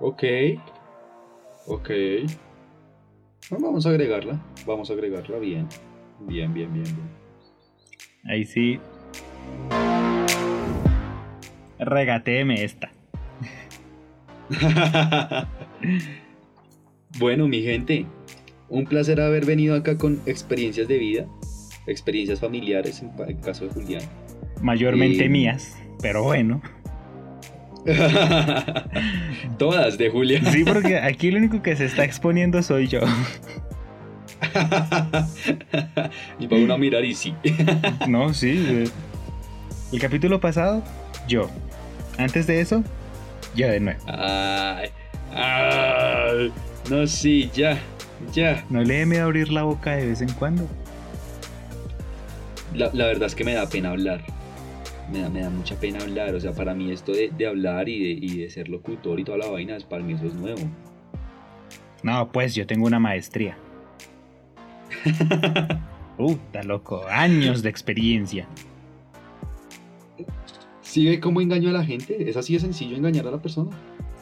Ok. 0.00 0.24
Ok. 1.66 1.90
vamos 3.50 3.86
a 3.86 3.90
agregarla. 3.90 4.40
Vamos 4.66 4.90
a 4.90 4.92
agregarla 4.94 5.38
bien. 5.38 5.68
Bien, 6.20 6.52
bien, 6.52 6.72
bien, 6.72 6.84
bien. 6.84 7.10
Ahí 8.24 8.44
sí. 8.44 8.78
Regateeme 11.78 12.64
esta. 12.64 12.90
bueno, 17.18 17.48
mi 17.48 17.62
gente. 17.62 18.06
Un 18.68 18.84
placer 18.86 19.20
haber 19.20 19.44
venido 19.44 19.74
acá 19.74 19.98
con 19.98 20.20
experiencias 20.26 20.86
de 20.86 20.98
vida, 20.98 21.26
experiencias 21.88 22.38
familiares 22.38 23.02
en 23.02 23.10
el 23.26 23.40
caso 23.40 23.64
de 23.66 23.72
Julián. 23.72 24.02
Mayormente 24.62 25.24
eh, 25.24 25.28
mías, 25.28 25.76
pero 26.00 26.22
bueno. 26.22 26.62
Todas 29.58 29.98
de 29.98 30.10
Julia. 30.10 30.44
Sí, 30.52 30.64
porque 30.64 30.98
aquí 30.98 31.28
el 31.28 31.36
único 31.36 31.62
que 31.62 31.74
se 31.76 31.86
está 31.86 32.04
exponiendo 32.04 32.62
soy 32.62 32.86
yo. 32.86 33.00
y 36.38 36.46
para 36.46 36.62
uno 36.62 36.78
mirar 36.78 37.04
y 37.04 37.14
sí. 37.14 37.34
no, 38.08 38.32
sí. 38.34 38.84
El 39.92 40.00
capítulo 40.00 40.40
pasado, 40.40 40.84
yo. 41.26 41.50
Antes 42.18 42.46
de 42.46 42.60
eso, 42.60 42.84
yo 43.56 43.68
de 43.68 43.80
nuevo. 43.80 44.00
Ay, 44.06 44.90
ay, 45.32 46.52
no, 46.90 47.06
sí, 47.06 47.50
ya, 47.54 47.78
ya. 48.32 48.64
¿No 48.68 48.82
le 48.82 49.06
dé 49.06 49.20
abrir 49.20 49.50
la 49.50 49.62
boca 49.62 49.96
de 49.96 50.08
vez 50.08 50.20
en 50.20 50.32
cuando? 50.32 50.68
La, 52.74 52.90
la 52.92 53.06
verdad 53.06 53.26
es 53.26 53.34
que 53.34 53.44
me 53.44 53.54
da 53.54 53.68
pena 53.68 53.90
hablar 53.90 54.22
me 55.10 55.20
da, 55.20 55.28
me 55.28 55.40
da 55.40 55.50
mucha 55.50 55.74
pena 55.76 55.98
hablar. 56.00 56.34
O 56.34 56.40
sea, 56.40 56.52
para 56.52 56.74
mí 56.74 56.90
esto 56.90 57.12
de, 57.12 57.46
hablar 57.46 57.88
y 57.88 57.98
de, 58.00 58.26
y 58.26 58.38
de, 58.38 58.50
ser 58.50 58.68
locutor 58.68 59.20
y 59.20 59.24
toda 59.24 59.38
la 59.38 59.48
vaina, 59.48 59.76
para 59.88 60.02
mí 60.02 60.14
eso 60.14 60.26
es 60.26 60.34
nuevo. 60.34 60.60
No, 62.02 62.30
pues 62.32 62.54
yo 62.54 62.66
tengo 62.66 62.86
una 62.86 62.98
maestría. 62.98 63.56
uh, 66.18 66.32
está 66.32 66.62
loco. 66.62 67.04
Años 67.08 67.62
de 67.62 67.68
experiencia. 67.68 68.46
¿Sí 70.80 71.06
ve 71.06 71.20
cómo 71.20 71.40
engaño 71.40 71.70
a 71.70 71.72
la 71.72 71.84
gente? 71.84 72.28
¿Es 72.28 72.36
así 72.36 72.54
de 72.54 72.60
sencillo 72.60 72.96
engañar 72.96 73.26
a 73.26 73.30
la 73.30 73.40
persona? 73.40 73.70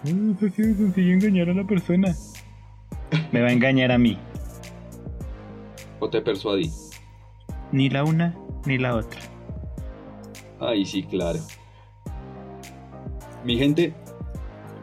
es 0.04 0.42
así 0.42 0.62
de 0.62 0.74
sencillo 0.74 1.12
engañar 1.12 1.48
a 1.50 1.54
la 1.54 1.64
persona. 1.64 2.14
Me 3.32 3.40
va 3.40 3.48
a 3.48 3.52
engañar 3.52 3.92
a 3.92 3.98
mí. 3.98 4.18
¿O 6.00 6.08
te 6.08 6.20
persuadí? 6.20 6.70
Ni 7.72 7.90
la 7.90 8.04
una 8.04 8.34
ni 8.66 8.78
la 8.78 8.94
otra. 8.94 9.20
Ay, 10.60 10.84
sí, 10.84 11.02
claro. 11.02 11.40
Mi 13.44 13.56
gente, 13.58 13.94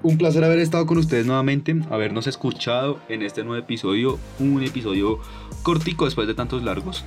un 0.03 0.17
placer 0.17 0.43
haber 0.43 0.60
estado 0.60 0.86
con 0.86 0.97
ustedes 0.97 1.25
nuevamente, 1.25 1.75
habernos 1.89 2.27
escuchado 2.27 2.99
en 3.10 3.21
este 3.21 3.43
nuevo 3.43 3.62
episodio, 3.62 4.19
un 4.39 4.63
episodio 4.63 5.19
cortico 5.63 6.05
después 6.05 6.27
de 6.27 6.34
tantos 6.34 6.63
largos. 6.63 7.03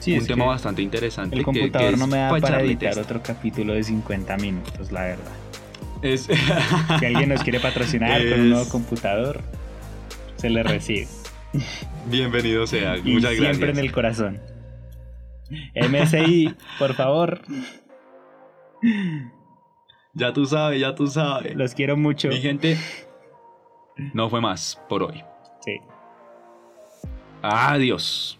Sí, 0.00 0.16
un 0.16 0.26
tema 0.26 0.46
bastante 0.46 0.82
interesante. 0.82 1.36
El 1.36 1.44
computador 1.44 1.98
no 1.98 2.06
me 2.06 2.18
da 2.18 2.30
para 2.38 2.62
editar 2.62 2.98
otro 2.98 3.22
capítulo 3.22 3.74
de 3.74 3.82
50 3.82 4.36
minutos, 4.38 4.92
la 4.92 5.02
verdad. 5.02 5.32
Es... 6.02 6.28
si 6.98 7.04
alguien 7.06 7.28
nos 7.28 7.42
quiere 7.42 7.58
patrocinar 7.60 8.22
con 8.28 8.40
un 8.40 8.50
nuevo 8.50 8.68
computador, 8.70 9.42
Se 10.38 10.48
le 10.50 10.62
recibe. 10.62 11.06
Bienvenido 12.06 12.66
sea. 12.66 12.96
Y 12.96 13.14
Muchas 13.14 13.32
siempre 13.32 13.46
gracias. 13.58 13.78
en 13.78 13.84
el 13.84 13.92
corazón. 13.92 14.40
MSI, 15.74 16.54
por 16.78 16.94
favor. 16.94 17.40
Ya 20.14 20.32
tú 20.32 20.46
sabes, 20.46 20.80
ya 20.80 20.94
tú 20.94 21.06
sabes. 21.06 21.56
Los 21.56 21.74
quiero 21.74 21.96
mucho. 21.96 22.28
Mi 22.28 22.40
gente, 22.40 22.76
no 24.14 24.28
fue 24.30 24.40
más 24.40 24.80
por 24.88 25.02
hoy. 25.02 25.22
Sí. 25.64 25.78
Adiós. 27.42 28.37